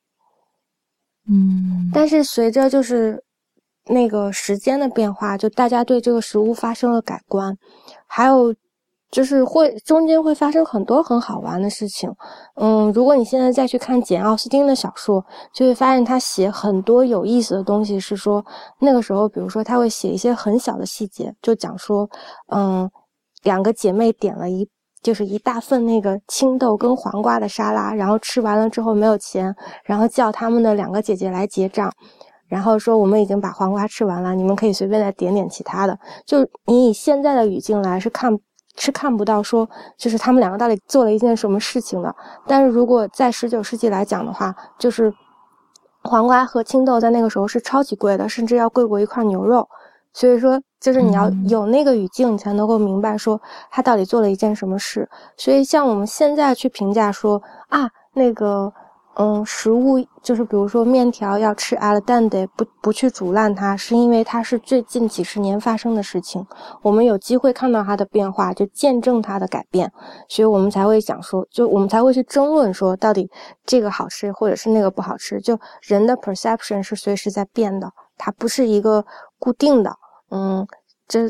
[1.27, 3.23] 嗯，但是随着就是。
[3.87, 7.57] 那个时间的变化，就大家对这个食物发生了改观，
[8.07, 8.53] 还有
[9.11, 12.11] 就是会中间会发生很多很好玩的事情。
[12.55, 17.99] 嗯，如果你现在再去看简奥斯汀的小说，就会发现他写很多有意思的东西。
[17.99, 18.43] 是说
[18.79, 22.09] 那个时候，比如说他会写一些很小的细节，就讲说，
[22.47, 22.89] 嗯，
[23.43, 24.67] 两个姐妹点了一
[25.03, 31.91] 就是一大份那个青豆跟黄瓜的沙拉，然后吃完了之后没有钱，然后叫他们的两个姐姐来结账。
[32.53, 35.97] 然后说我们已经把黄瓜吃完了，你们可以随便再点点其他的。
[36.23, 38.31] 就你以现在的语境来是看
[38.77, 42.15] 是看不到说，就是他们两个到底做了一件什么事情的。
[42.45, 45.11] 但是如果在十九世纪来讲的话，就是
[46.03, 49.67] 黄瓜和青豆在那个时候是超级贵的，甚至要贵过一块牛肉。
[50.13, 55.09] 所以说，就是你要有那个语境，你才能够明白说他到底做了一件什么事。
[55.37, 58.71] 所以像我们现在去评价说啊，那个。
[59.15, 66.43] 嗯，食物就是比如说面条要吃 al dente，不不去煮烂它，是因为它是最近几十年发生的事情，
[66.81, 69.91] 我们有机会看到它的变化，就见证它的改变，
[70.27, 73.29] 所以我们才会想说，就我们才会去争论说，到底
[73.65, 79.05] 这个好吃或者是那个不好吃，就人的 perception 是随时在变的，它不是一个
[79.37, 79.95] 固定的。
[80.31, 80.65] 嗯，
[81.07, 81.29] 这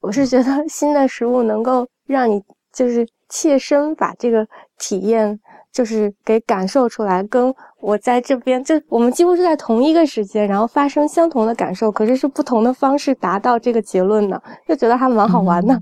[0.00, 4.46] 我是觉得新的食物能够让你就是切身把这个
[4.78, 5.38] 体验。
[5.72, 15.80] 就是给感受出来，跟我在这边，就我们几乎是在同一个时间，然后发生相同的感受，可是是不同的方式达到这个结论的，就觉得还蛮好玩的。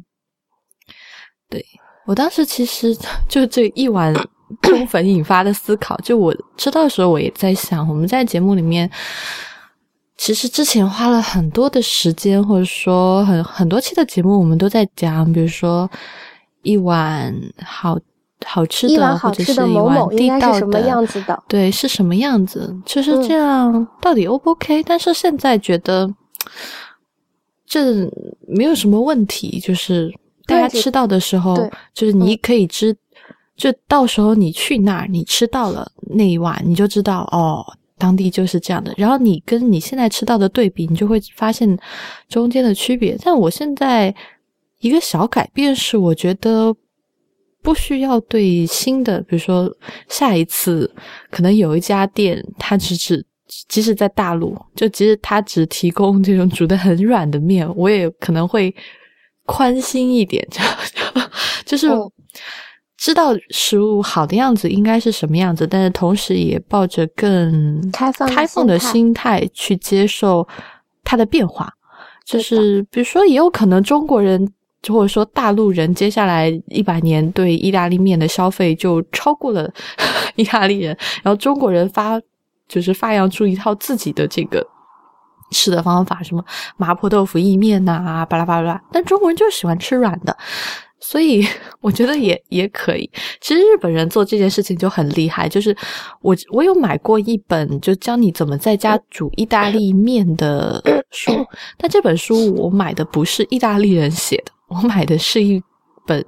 [1.49, 1.64] 对
[2.05, 2.94] 我当时其实
[3.29, 4.12] 就这一碗
[4.61, 8.91] 通粉引发的思考，就我吃到的时候，我也在想，我们在节目里面
[10.18, 15.91] 其实之前花了很多的时间，或者说很很多期的节目，我们都在讲，比如说
[16.62, 17.34] 一碗
[17.64, 17.97] 好。
[18.45, 22.76] 好吃的，或者是一碗地道的，对，是什么样子？
[22.84, 24.82] 就是这样，到底 O 不 OK？
[24.82, 26.12] 但是现在觉得
[27.66, 28.11] 这
[28.47, 30.12] 没有什么问题，就是
[30.47, 31.57] 大家吃到的时候，
[31.95, 32.95] 就是你可以知，
[33.57, 37.64] 就到时候你去那儿，你吃到了那一碗，你就知道哦，
[37.99, 38.93] 当地就是这样的。
[38.97, 41.76] 然后你跟你现在吃到的对比，你就会发现
[42.28, 43.18] 中间的区别。
[43.22, 44.14] 但我现在
[44.80, 46.74] 一个小改变是，我觉得
[47.67, 49.69] 不需要对新的，比如说
[50.09, 50.89] 下一次
[51.33, 53.27] 可能有一家店，它只只
[53.67, 58.73] 即使在大陆，就即使它只提供这种煮的很软的面，我也可能会
[59.47, 60.47] 宽心一点，
[61.67, 61.89] 就就是。
[62.99, 70.49] 知道食物好的样子应该是什么样子，但是同时也抱着更开放开放的心态去接受
[71.05, 71.71] 它的变化。
[72.25, 74.51] 就是比如说，也有可能中国人
[74.89, 79.72] 或者说大陆人接下来一百年对意大利面的消费就超过了
[80.37, 82.20] 意大利人，然后中国人发
[82.68, 84.66] 就是发扬出一套自己的这个
[85.51, 86.45] 吃的方法，什么
[86.76, 88.80] 麻婆豆腐意面呐，巴拉巴拉。
[88.93, 90.37] 但中国人就是喜欢吃软的。
[90.99, 91.47] 所以
[91.80, 93.09] 我觉得也也可以。
[93.41, 95.76] 其实日本人做这件事情就很厉害，就是
[96.20, 101.30] 我我有买过一本就教你怎么在家 煮意大利面的书，
[101.76, 105.62] 但这本书我买的不是意大利人写的，我买的是一
[106.07, 106.25] 本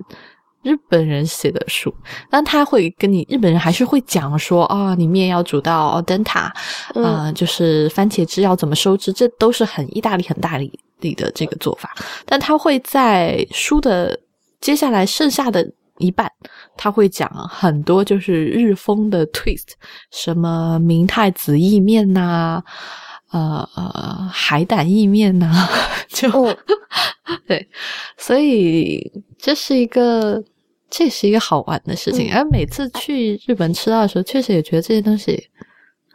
[0.63, 1.95] 日本人写的书。
[2.31, 6.51] 但他会跟你日本人还是会讲说啊，你面要煮到 denta，
[6.95, 10.71] 啊，就是番茄汁要怎么收汁，这都是很意大利很大力
[11.15, 11.95] 的这个做法。
[12.25, 14.19] 但他会在书的。
[14.61, 15.65] 接下来剩下的
[15.99, 16.29] 一半，
[16.77, 19.69] 他会讲很多就是日风的 twist，
[20.11, 22.61] 什么明太子意面呐，
[23.31, 25.69] 呃呃海胆意面呐，
[26.09, 26.29] 就
[27.47, 27.69] 对，
[28.17, 30.43] 所以这是一个
[30.91, 32.33] 这是一个好玩的事情。
[32.35, 35.49] 而每次去日本吃到的时候，确实也觉得这些东西。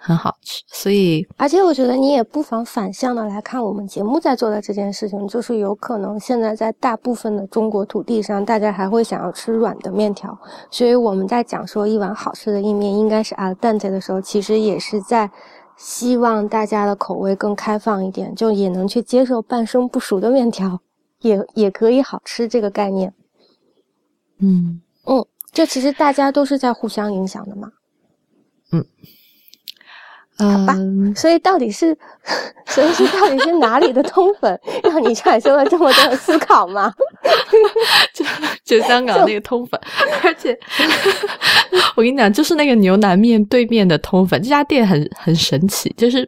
[0.05, 10.37] 很好吃，所以而且我觉得你也不妨反向的来看我们节目在做的这件事情，就是有可能现在在大部分的中国土地上，大家还会想要吃软的面条，
[10.69, 15.31] 所以我们在讲说一碗好吃的意面应该是 al dente 的时候，其实也是在
[15.85, 20.79] 希望大家的口味更开放一点，就也能去接受半生不熟的面条，
[21.19, 23.13] 也也可以好吃这个概念。
[24.37, 27.73] 嗯嗯，这其实大家都是在互相影响的嘛。
[28.71, 28.85] 嗯。
[30.37, 30.75] 好吧，
[31.15, 31.95] 所以到底是，
[32.67, 36.91] 所以是到底是哪里的通粉让你产生了这么多的思考吗？
[38.13, 38.25] 就
[38.65, 39.79] 就香港那个通粉，
[40.23, 40.57] 而且
[41.95, 46.27] 我跟你讲，就是那个牛腩面对面的通粉，这家店很很神奇，就是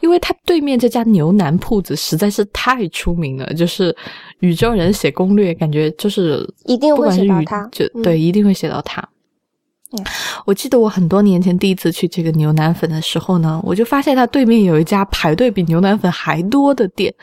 [0.00, 3.96] 因为它对面这家牛腩铺子实在是太出名了，就是
[4.40, 9.08] 宇宙人写攻略，感觉就是一定会写到它，就对，一定会写到它。
[10.44, 17.14] 我记得我很多年前第一次去这个牛腩粉的时候呢，我就发现它对面有一家排队比牛腩粉还多的店，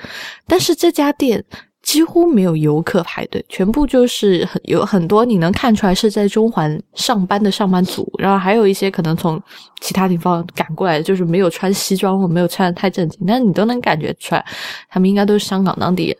[0.48, 1.44] 但是这家店。
[1.82, 9.42] 几乎没有游客排队，全部就是很有很多你能看出来是在中环上班的上班族，然后还有一些可能从
[9.80, 14.46] 其他地方赶过来，就是没有穿西装或没有穿的太正经，但是你都能感觉出来，
[14.90, 16.18] 他们应该都是香港当地人。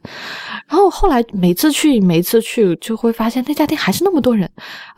[0.68, 4.50] 然后后来每次去，每次去就会发现那家店还是那么多人，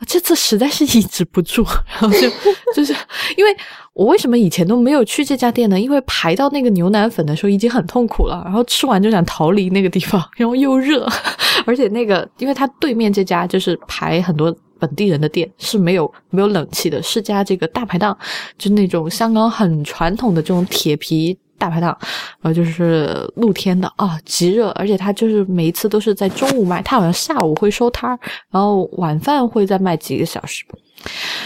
[0.06, 2.28] 这次实在是抑制不住，然 后就
[2.74, 2.94] 就是
[3.36, 3.54] 因为。
[3.94, 5.80] 我为什么以前都没有去这家店呢？
[5.80, 11.08] 因为排到那个牛腩粉的时候已经很痛苦了，然后吃完就想逃离那个地方，然后又热，
[11.64, 18.18] 而且那个，因为它对面这家就是排很多本地人的店，是没有没有冷气的，是家这个大排档，
[18.58, 21.96] 就那种香港很传统的这种铁皮大排档，
[22.40, 28.18] 然后就是露天的啊，极热，而且它就是每一次都是在中午卖，它好像下午会收摊儿，
[28.50, 30.64] 然后晚饭会再卖几个小时，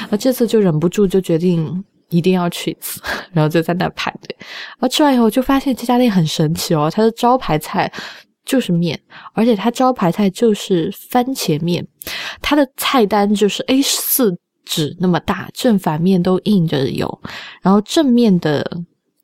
[0.09, 1.85] 那这次就忍不住就决定。
[2.11, 3.01] 一定要去一次，
[3.33, 4.37] 然后就在那排队。
[4.41, 7.91] 然后吃完以后就发现这家店很神奇哦，它的招牌菜
[8.45, 8.99] 就是面，
[9.35, 11.87] 而且它招牌菜就是番茄面。
[12.41, 17.21] 它的菜单就是 A 四纸那么大，正反面都印着有。
[17.61, 18.65] 然后正面的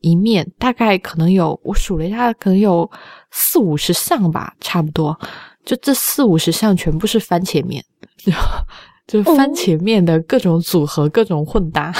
[0.00, 2.90] 一面大概可能有，我数了一下，可能有
[3.30, 5.18] 四五十项吧，差不多。
[5.64, 7.82] 就这四五十项全部是番茄面，
[9.08, 11.90] 就番茄面的各种组合、各种混搭。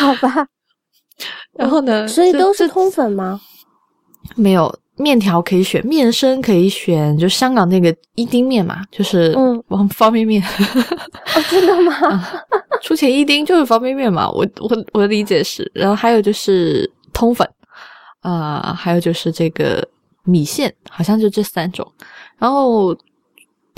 [0.00, 0.46] 好吧，
[1.58, 2.08] 然后呢？
[2.08, 3.40] 所以都是通粉吗？
[4.36, 10.42] 没有面条可以选，面生可以选，就香港那个一丁面嘛，就是嗯 方便面。
[10.42, 11.92] 哦，真的吗？
[12.82, 15.70] 出钱一丁就是方便面嘛，我我我的理解是。
[15.74, 17.46] 然后还有就是通粉，
[18.20, 19.86] 啊，还有就是这个
[20.24, 21.86] 米线，好像就这三种。
[22.38, 22.96] 然后。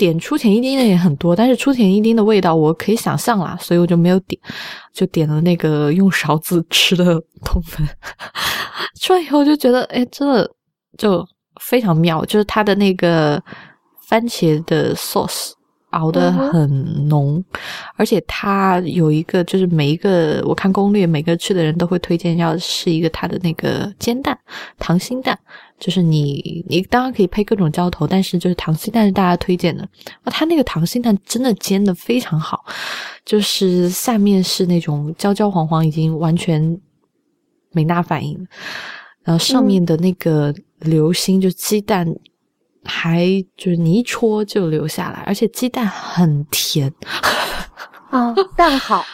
[0.03, 4.37] 点出前一丁的也很多，但是出前一丁的味道我可以想象啦，所以我就没有点，
[4.91, 7.05] 就点了那个用勺子吃的
[7.45, 7.87] 通粉。
[8.99, 10.49] 吃完以后就觉得，哎，真的
[10.97, 11.25] 就
[11.61, 13.41] 非常妙，就是它的那个
[14.09, 15.51] 番茄的 sauce，
[15.91, 17.41] 熬得很浓，
[17.95, 24.37] 而且它有一个就是每一个我看攻略，每个去的人都会推荐要试一个它的那个煎蛋，
[24.79, 25.39] 溏心蛋，
[25.79, 29.83] 就是你你当然可以配各种浇头，但是就是糖心蛋是大家推荐的。
[30.23, 32.65] 啊，它那个糖心蛋真的煎的非常好，
[33.25, 36.79] 就是下面是那种焦焦黄黄，已经完全
[37.71, 38.47] 没那反应，
[39.23, 42.07] 然后上面的那个流心就鸡蛋。
[42.85, 46.93] 还就是你一戳就流下来，而且鸡蛋很甜
[48.11, 49.05] 啊， 蛋好，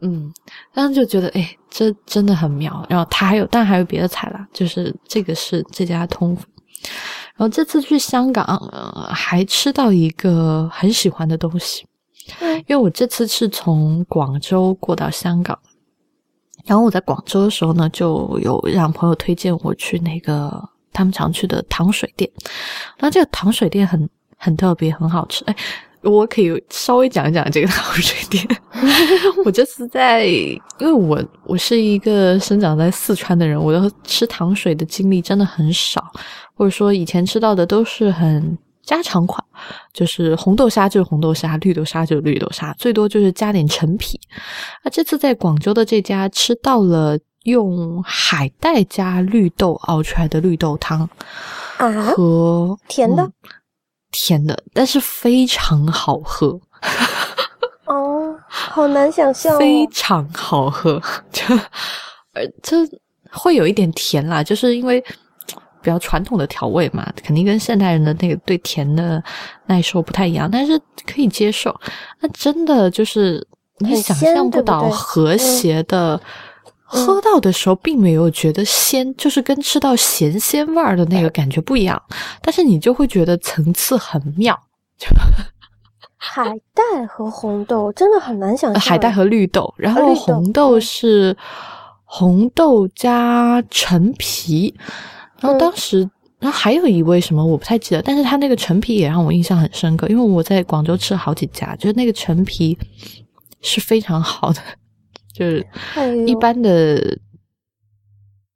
[0.00, 0.32] 嗯，
[0.72, 2.84] 当时就觉得哎，这真的很妙。
[2.88, 6.36] 然后它还有，但还有别的菜啦，就是这个是这家通。
[7.34, 8.44] 然后这次去香港，
[9.10, 11.86] 还吃到一个很喜欢的东西，
[12.66, 15.58] 因为我这次是从广州过到香港，
[16.64, 20.70] 然后我在广州的时候呢，就有让朋友推荐我去那个。
[20.92, 22.30] 他们常去的糖水店，
[23.00, 25.44] 那这个糖水店很很特别，很好吃。
[25.44, 25.54] 哎，
[26.06, 28.46] 我可以稍微讲一讲这个糖水店。
[29.44, 36.02] 我这次在，因为我我是一个生长在四川的人，我的吃糖水的经历真的很少，
[36.54, 39.42] 或者说以前吃到的都是很家常款，
[39.92, 44.18] 就是红豆沙就是红豆沙，绿豆沙就是绿豆沙，最多就是加点陈皮。
[44.82, 47.18] 啊这次在广州的这家吃到了。
[47.46, 51.08] 用海带加绿豆熬出来的绿豆汤
[51.76, 53.30] 啊，和甜的，
[54.18, 56.58] 甜的，但是非常好喝。
[57.84, 60.98] 哦，好难想象，非常好喝，
[61.30, 61.54] 就
[62.32, 62.78] 呃，这
[63.30, 64.98] 会有一点甜啦，就是因为
[65.82, 69.22] 比较传统的调味嘛，肯定跟现代人的那个对甜的
[69.66, 71.74] 耐受不太一样，但是可以接受。
[72.20, 73.46] 那真的就是
[73.80, 76.18] 你想象不到和谐的。
[76.88, 82.00] 喝到的时候并没有觉得鲜，就是跟吃到咸鲜味儿的那个感觉不一样，
[82.40, 84.56] 但是你就会觉得层次很妙。
[86.16, 88.80] 海带和红豆真的很难想象。
[88.80, 91.36] 海带和绿豆，然后红豆是
[92.04, 94.74] 红豆加陈皮，
[95.40, 96.08] 然后当时，
[96.38, 102.78] 然后还有一味什么我不太记得，但是他那个陈皮也让我印象很深刻，因为我在广州吃了好几家，就是那个陈皮
[103.60, 104.60] 是非常好的。
[105.36, 105.66] 就是
[106.26, 107.18] 一般的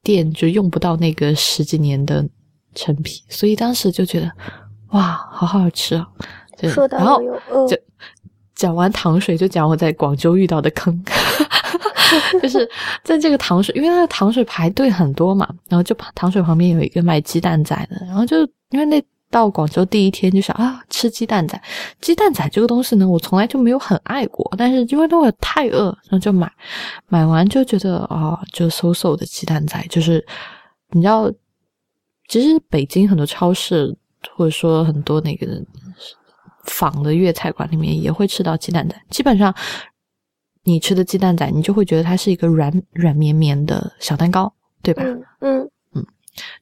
[0.03, 2.26] 店就用不到那个十几年的
[2.74, 4.31] 陈皮，所以当时就觉得
[4.93, 6.09] 哇，好好吃啊！
[6.91, 7.20] 然后
[7.66, 7.76] 就
[8.55, 11.05] 讲完糖水，就讲我在广州遇到的坑，
[12.41, 12.66] 就是
[13.05, 18.39] 在这个糖水，因为那个糖水排队很多嘛，然后就糖水旁边有一个卖鸡蛋仔的，然后就
[18.70, 19.03] 因为那。
[19.31, 21.61] 到广州第一天就想啊，吃鸡蛋仔。
[22.01, 26.51] 鸡蛋仔这个东西呢，我从来就没有很爱过，但是因为那会太饿，然后就买。
[27.09, 30.24] 买完就觉得啊，就嗖嗖的鸡蛋仔，就是
[30.91, 31.31] 你知道，
[32.28, 33.97] 其实北京很多超市
[34.37, 35.47] 或者说很多那个
[36.64, 39.01] 仿的粤菜馆里面也会吃到鸡蛋仔。
[39.11, 39.55] 基本上
[40.64, 44.53] 你吃的鸡蛋仔，你就会觉得它是一个软软绵绵的小蛋糕，
[44.83, 45.03] 对吧？
[45.41, 45.70] 嗯，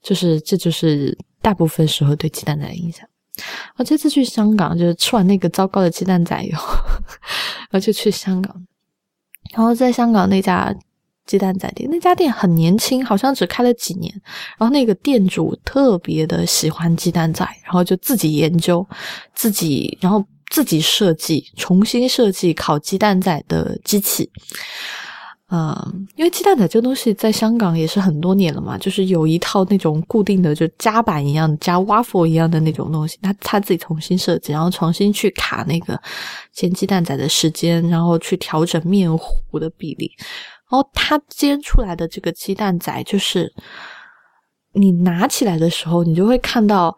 [0.03, 1.17] 就是这就是。
[1.41, 3.09] 大部分时候对鸡蛋仔的印象。
[3.77, 6.75] 我这次去香港，就是吃完那个糟糕的鸡蛋仔以后，
[7.71, 8.67] 然后就去香港。
[9.55, 10.75] 然后在香港那家
[11.27, 14.13] 鸡蛋仔店，那家店很年轻，好像只开了几年。
[14.59, 18.85] 然后那个店主特别的喜欢鸡蛋仔，然后就自己研究，
[19.37, 24.29] 自己然后自己设计，重新设计烤鸡蛋仔的机器。
[25.51, 35.99] 嗯，因为鸡蛋仔这个东西在香港也是很多年了嘛，就是有一套那种固定的，就夹板一样、夹 waffle 一样的那种东西，他他自己重新设计，然后重新去卡那个
[36.53, 40.13] 煎鸡蛋仔的时间，然后去调整面糊的比例，
[40.71, 43.51] 然后他煎出来的这个鸡蛋仔，就是
[44.75, 46.95] 你拿起来的时候，你就会看到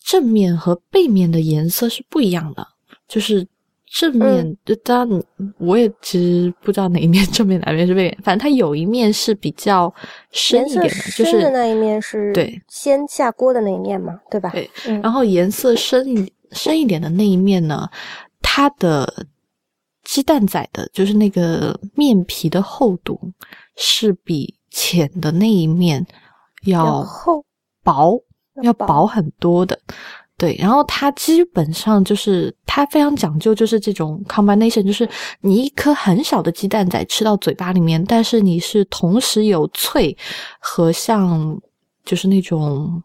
[0.00, 2.66] 正面和背面的颜色是不一样的，
[3.06, 3.46] 就是。
[3.94, 5.22] 正面就当然，
[5.58, 8.18] 我也其实不知道哪一面 正面，哪一面是背面。
[8.24, 9.92] 反正它有一面是比较
[10.30, 14.50] 深一点的，就是那一面是对先下锅的那一面嘛，对吧？
[14.50, 14.70] 对。
[15.02, 17.86] 然后颜色深一深一点的那一面呢，
[18.40, 19.26] 它的
[20.04, 23.20] 鸡蛋仔的，就是那个面皮的厚度
[23.76, 26.04] 是比浅的那一面
[26.64, 27.44] 要厚
[27.84, 28.18] 薄，
[28.62, 29.78] 要薄很多的。
[30.38, 35.06] 对，然后它基本上就是它非常讲究，就是这种 combination，就是
[35.42, 40.16] 你一颗很小的鸡蛋仔吃到嘴巴里面，但是你是同时有脆
[40.58, 41.60] 和像
[42.02, 43.02] 就是那种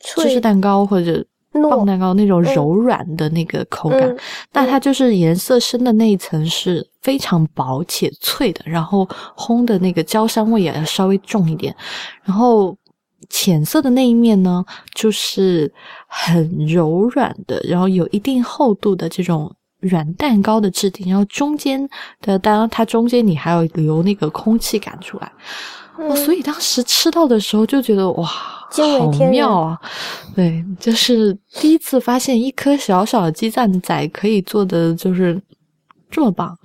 [0.00, 4.16] 芝士蛋糕或者棒蛋糕那种柔软的那个口感。
[4.54, 11.76] 那它就是颜色深的那一层是非常薄且脆的，然后烘的那个焦香味也要稍微重一点，
[12.22, 12.74] 然后。
[13.28, 14.64] 浅色的那一面呢，
[14.94, 15.72] 就是
[16.06, 21.88] 很柔软的，然后有一定厚度的这种软蛋糕的质地，然后中间
[22.20, 25.32] 的当然它中间你还要留那个空气感出来，
[25.98, 29.80] 哦，所以当时吃到的时候就觉得哇，好妙啊！
[30.34, 35.40] 对，就是第一次发现一颗小小的鸡蛋仔可以做的就是
[36.10, 36.56] 这么棒，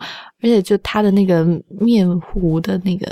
[0.41, 1.45] 而且就它的那个
[1.79, 3.07] 面糊的那个。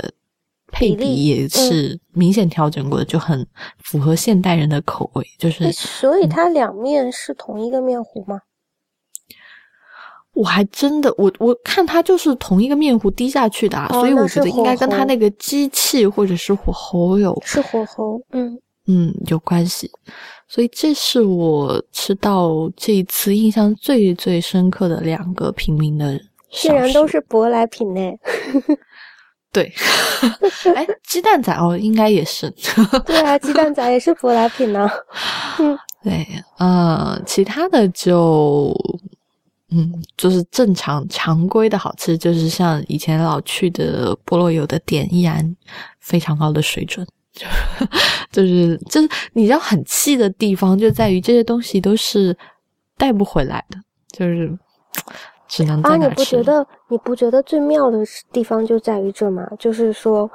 [0.70, 3.46] 配比也是明显调整过的，就很
[3.82, 5.26] 符合现代人的口味。
[5.38, 8.40] 就是，所以它两面是同一个面糊吗？
[10.34, 18.56] 我还真的，我我看它就是同一个面糊滴下去的啊，所以我觉得应该跟它那个机器或者是火候有是火候，嗯
[18.86, 19.90] 嗯有关系。
[20.46, 26.20] 所以这是我吃到这一次印象最最深刻的两个平民的，
[26.52, 28.00] 竟然都是舶来品呢。
[29.50, 29.72] 对，
[30.76, 32.50] 哎，鸡蛋仔哦，应该也是。
[33.06, 34.88] 对啊，鸡蛋仔也是舶来品呢。
[35.58, 36.26] 嗯，对，
[36.58, 38.74] 呃，其他的就，
[39.70, 45.56] 嗯，就是正常常规的好吃，就是像以前老去的菠萝油的点，依然
[45.98, 47.06] 非常高的水准。
[47.32, 47.46] 就
[48.30, 52.36] 就是就是你知道很气的地方，就在于这些东西都是
[52.98, 53.78] 带不回来的，
[54.12, 54.56] 就是。
[55.48, 55.96] 只能啊！
[55.96, 57.98] 你不觉得你不觉得最妙的
[58.30, 59.48] 地方就在于这吗？
[59.58, 60.30] 就是说，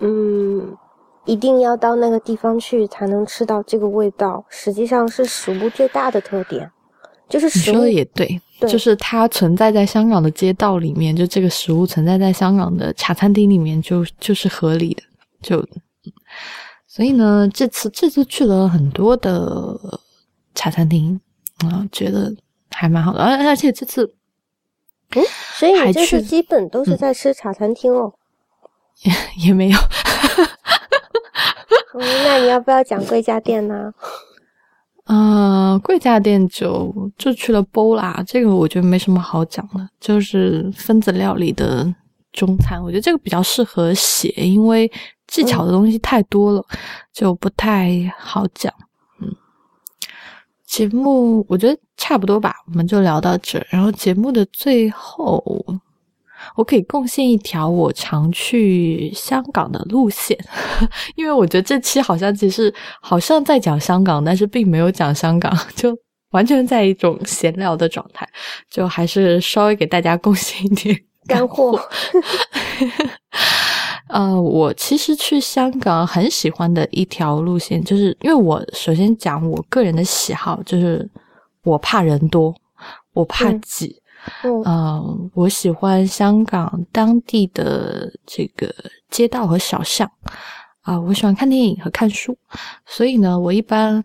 [0.00, 0.76] 嗯，
[1.24, 6.68] 一定要到那个地方去才能吃到这个味道，实际上是食物最大的特点。
[7.28, 15.02] 就是你说的也对，就是它存在在香港的街道里面，就这个食物存在在香港的茶餐厅里面，就就是合理的。
[15.42, 15.64] 就
[16.88, 19.78] 所以呢，这次这次去了很多的
[20.54, 21.20] 茶餐厅
[21.64, 22.34] 啊，觉得
[22.70, 24.12] 还蛮好的，而而且这次。
[25.14, 28.12] 嗯，所以你这次基本都是在吃茶餐厅哦？
[29.02, 29.12] 也
[29.48, 29.78] 也没有。
[31.94, 33.92] 嗯，那你要不要讲贵家店呢？
[35.04, 41.86] 啊， 贵家店就就去了波啦，这个我觉得没什么好讲的，就是分子料理的
[42.32, 44.90] 中餐，我觉得这个比较适合写，因为
[45.26, 46.64] 技巧的东西太多了，
[47.12, 48.72] 就不太好讲。
[49.20, 49.34] 嗯
[50.66, 53.64] 节目我觉得差不多吧，我们就聊到这。
[53.70, 55.42] 然后节目的最后，
[56.54, 60.38] 我可以贡献一条我常去香港的路线，
[61.16, 65.96] 因为我觉得这期好像其实好像在讲香港，但是并没有讲香港，就
[66.30, 68.28] 完全在一种闲聊的状态，
[68.70, 71.80] 就还是稍微给大家贡献一点 干货。
[74.08, 81.08] 呃，我其实去香港很喜欢的一条路线，就是因为我首先讲我个人的喜好，就是
[81.66, 82.54] 我怕人多，
[83.12, 84.00] 我怕挤，
[84.64, 88.72] 嗯，我喜欢香港当地的这个
[89.10, 90.08] 街道和小巷，
[90.82, 92.38] 啊，我喜欢看电影和看书，
[92.86, 94.04] 所以呢，我一般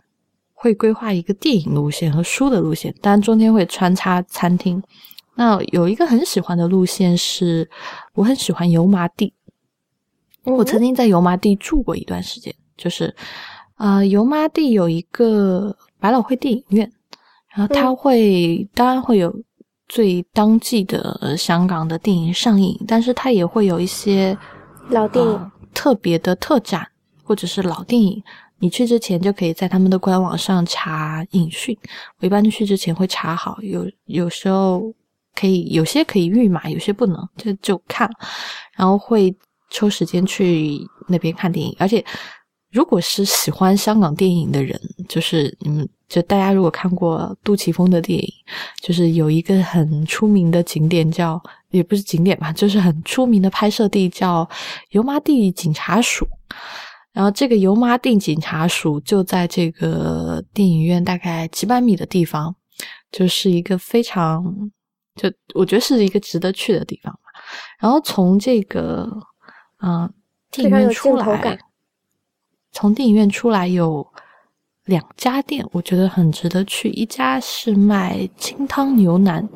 [0.52, 4.82] 会规划一个电影路线和书的路线，当然中间会穿插餐厅。
[5.36, 7.70] 那有一个很喜欢的路线是，
[8.14, 9.32] 我很喜欢油麻地。
[10.44, 13.14] 我曾经在油麻地住过一段时间，就是
[13.76, 16.92] 啊，油麻地有一个百老汇电影院，
[17.54, 19.34] 然后它会当然会有
[19.88, 24.36] 最当季的香港的电影上映，但是它也会有一些
[24.90, 26.86] 老电影特别的特展
[27.22, 28.22] 或者是老电影。
[28.58, 31.76] 你去之前就可以在他们的官网上查影讯，
[32.20, 34.82] 我一般去之前会查好，有有时候
[35.34, 38.10] 可以有些可以预买，有些不能，就就看，
[38.76, 39.34] 然后会。
[39.74, 40.78] 抽时间去
[41.08, 42.04] 那边看电影，而且
[42.70, 44.78] 如果是喜欢香港电影的人，
[45.08, 48.28] 就是你们就大家如果看过杜琪峰的电影，
[48.82, 54.46] 就是有一个很出名的景点叫，也不是景点吧，就是很出名的拍摄地叫
[54.90, 56.28] 油麻地警察署。
[57.12, 62.54] 然后这个油麻地警察署就在这个电影院大概几百米的地方，
[63.10, 64.44] 就是一个非常
[65.14, 67.18] 就我觉得是一个值得去的地方
[67.80, 69.08] 然后从这个。
[69.84, 70.08] 嗯，
[70.52, 71.58] 电影院出来，
[72.70, 74.06] 从电影院出来有
[74.86, 76.88] 两家店，我觉得很值得去。
[76.90, 79.48] 一家是卖清汤牛腩，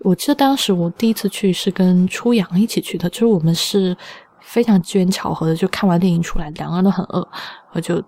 [0.00, 3.96] 我记得当时我第一次去是跟初阳一起去的，就是我们是
[4.40, 7.26] 非常机缘巧合的，就看完电影出来，两个人都很饿，
[7.72, 8.02] 我就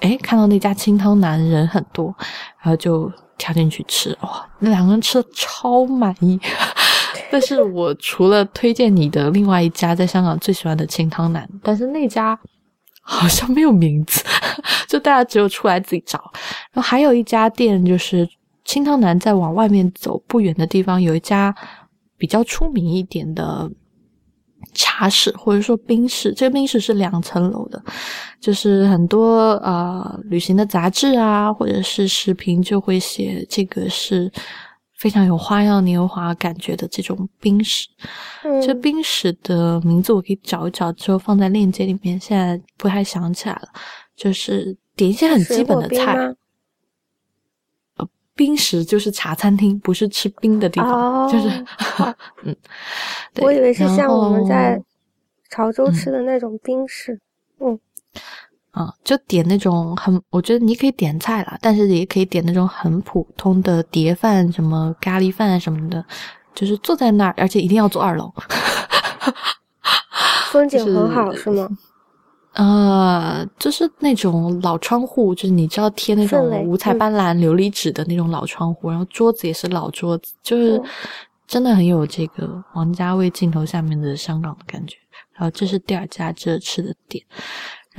[0.00, 2.12] 哎看到那家清汤腩人很多，
[2.60, 6.40] 然后就跳进去吃，哇，那两个人吃的超满意。
[7.30, 12.38] 但是我除了推荐你的另外一家在香港最喜欢的清汤腩，但是那家
[13.02, 14.22] 好像没有名字，
[14.88, 16.18] 就大家只有出来自己找。
[16.72, 18.26] 然后还有一家店，就是
[18.64, 21.54] 清汤南再往外面走不远的地方，有一家
[22.16, 23.70] 比较出名一点的
[24.72, 27.82] 茶室或者说冰室，这个冰室是两层楼的，
[28.40, 34.30] 就是很多呃旅行的杂志啊，或者是视频就会写这个是
[35.02, 37.88] 非常有花样年华感觉的这种冰室。
[38.64, 43.68] 这冰室的名字我可以找一找，之后放在链接里面，现在不太想起来了。
[44.14, 46.14] 就是点一些很基本的菜。
[47.96, 51.66] 呃，冰室就是茶餐厅，不是吃冰的地方，就是
[52.44, 52.54] 嗯。
[53.40, 54.80] 我以为是像我们在
[55.50, 57.20] 潮州吃的那种冰室，
[57.58, 57.76] 嗯，
[58.72, 66.04] 啊，就点那种很，我觉得你可以点菜啦，但是也可以点那种很普通的碟饭，什么咖喱饭什么的，
[66.54, 68.32] 就是坐在那儿，而且一定要坐二楼，
[70.50, 71.68] 风景很好，是吗？
[72.54, 80.82] 呃，就是那种老窗户，就是你知道贴那种五彩斑斓琉璃纸的那种老窗户，然后桌子也是老桌子，就是。
[81.44, 84.96] 真的很有这个王家卫镜头下面的香港的感觉。
[85.34, 87.22] 然后这是第二家这吃的店，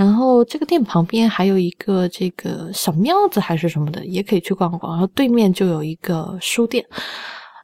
[0.03, 4.93] 然后这个店旁边还有一个这个小庙子还是什么的，也可以去逛逛。
[4.93, 6.85] 然后对面就有一个书店，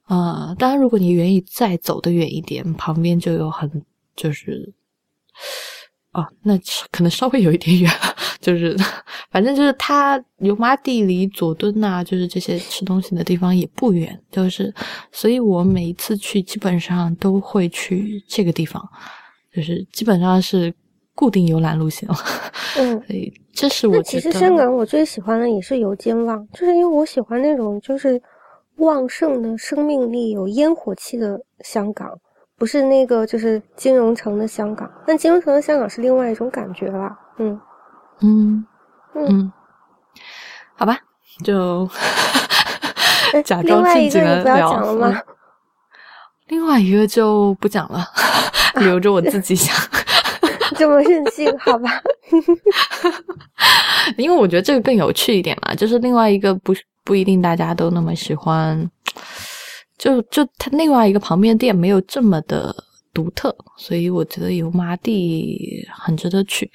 [0.08, 3.70] 呃，当然如果你愿意再走得远一点，旁边就有很
[4.16, 4.74] 就是。
[6.12, 6.58] 哦，那
[6.90, 7.92] 可能稍微有一点远，
[8.42, 8.76] 就是，
[9.30, 14.74] 反正就是它油麻地离佐敦呐，就是这些吃东西的地方也不远，就是，
[15.12, 18.84] 所以我每一次去基本上都会去这个地方，
[19.54, 20.74] 就是基本上是
[21.20, 22.16] 固定游览路线了。
[22.78, 28.22] 嗯， 所以这是我其实香港我最喜欢的也是游尖旺，就是因为我喜欢那种就是
[28.78, 32.10] 旺盛的生命力、有烟火气的香港。
[32.58, 34.90] 不是那个，就是金融城的香港。
[35.06, 37.10] 但金融城的香港是另外一种感觉了。
[37.38, 37.60] 嗯
[38.22, 38.66] 嗯
[39.16, 39.52] 嗯，
[40.76, 40.98] 好吧，
[41.44, 41.86] 就
[43.44, 45.14] 假装静静的聊。
[46.48, 48.06] 另外一个就不讲了，
[48.80, 49.76] 留着我自己想。
[50.80, 52.02] 这么任性，好吧？
[54.18, 56.74] 因为我觉得这个更有趣一点嘛，就是另外一个不
[57.04, 58.90] 不一定大家都那么喜欢。
[59.98, 62.74] 就就它另外一个旁边店没有这么的
[63.14, 66.72] 独特，所以我觉得油麻地很值得去，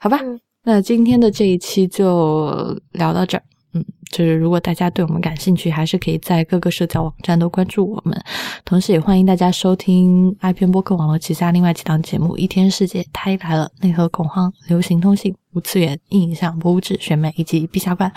[0.00, 0.18] 好吧？
[0.64, 3.42] 那今天的这一期就聊到这儿。
[3.76, 8.18] 嗯，就是如果大家对我们感兴趣，还是可以在各个社交网站都关注我们，
[8.64, 18.10] 同时也欢迎大家收听爱片播客网络旗下另外几档节目《一天世界》、《他一来了》、《内核恐慌》、《流行通信》、《无次元》、《印象》、《博物志》、《选美》以及《陛下观》。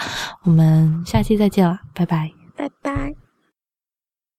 [0.43, 3.28] 我们下期再见了，拜拜，拜拜。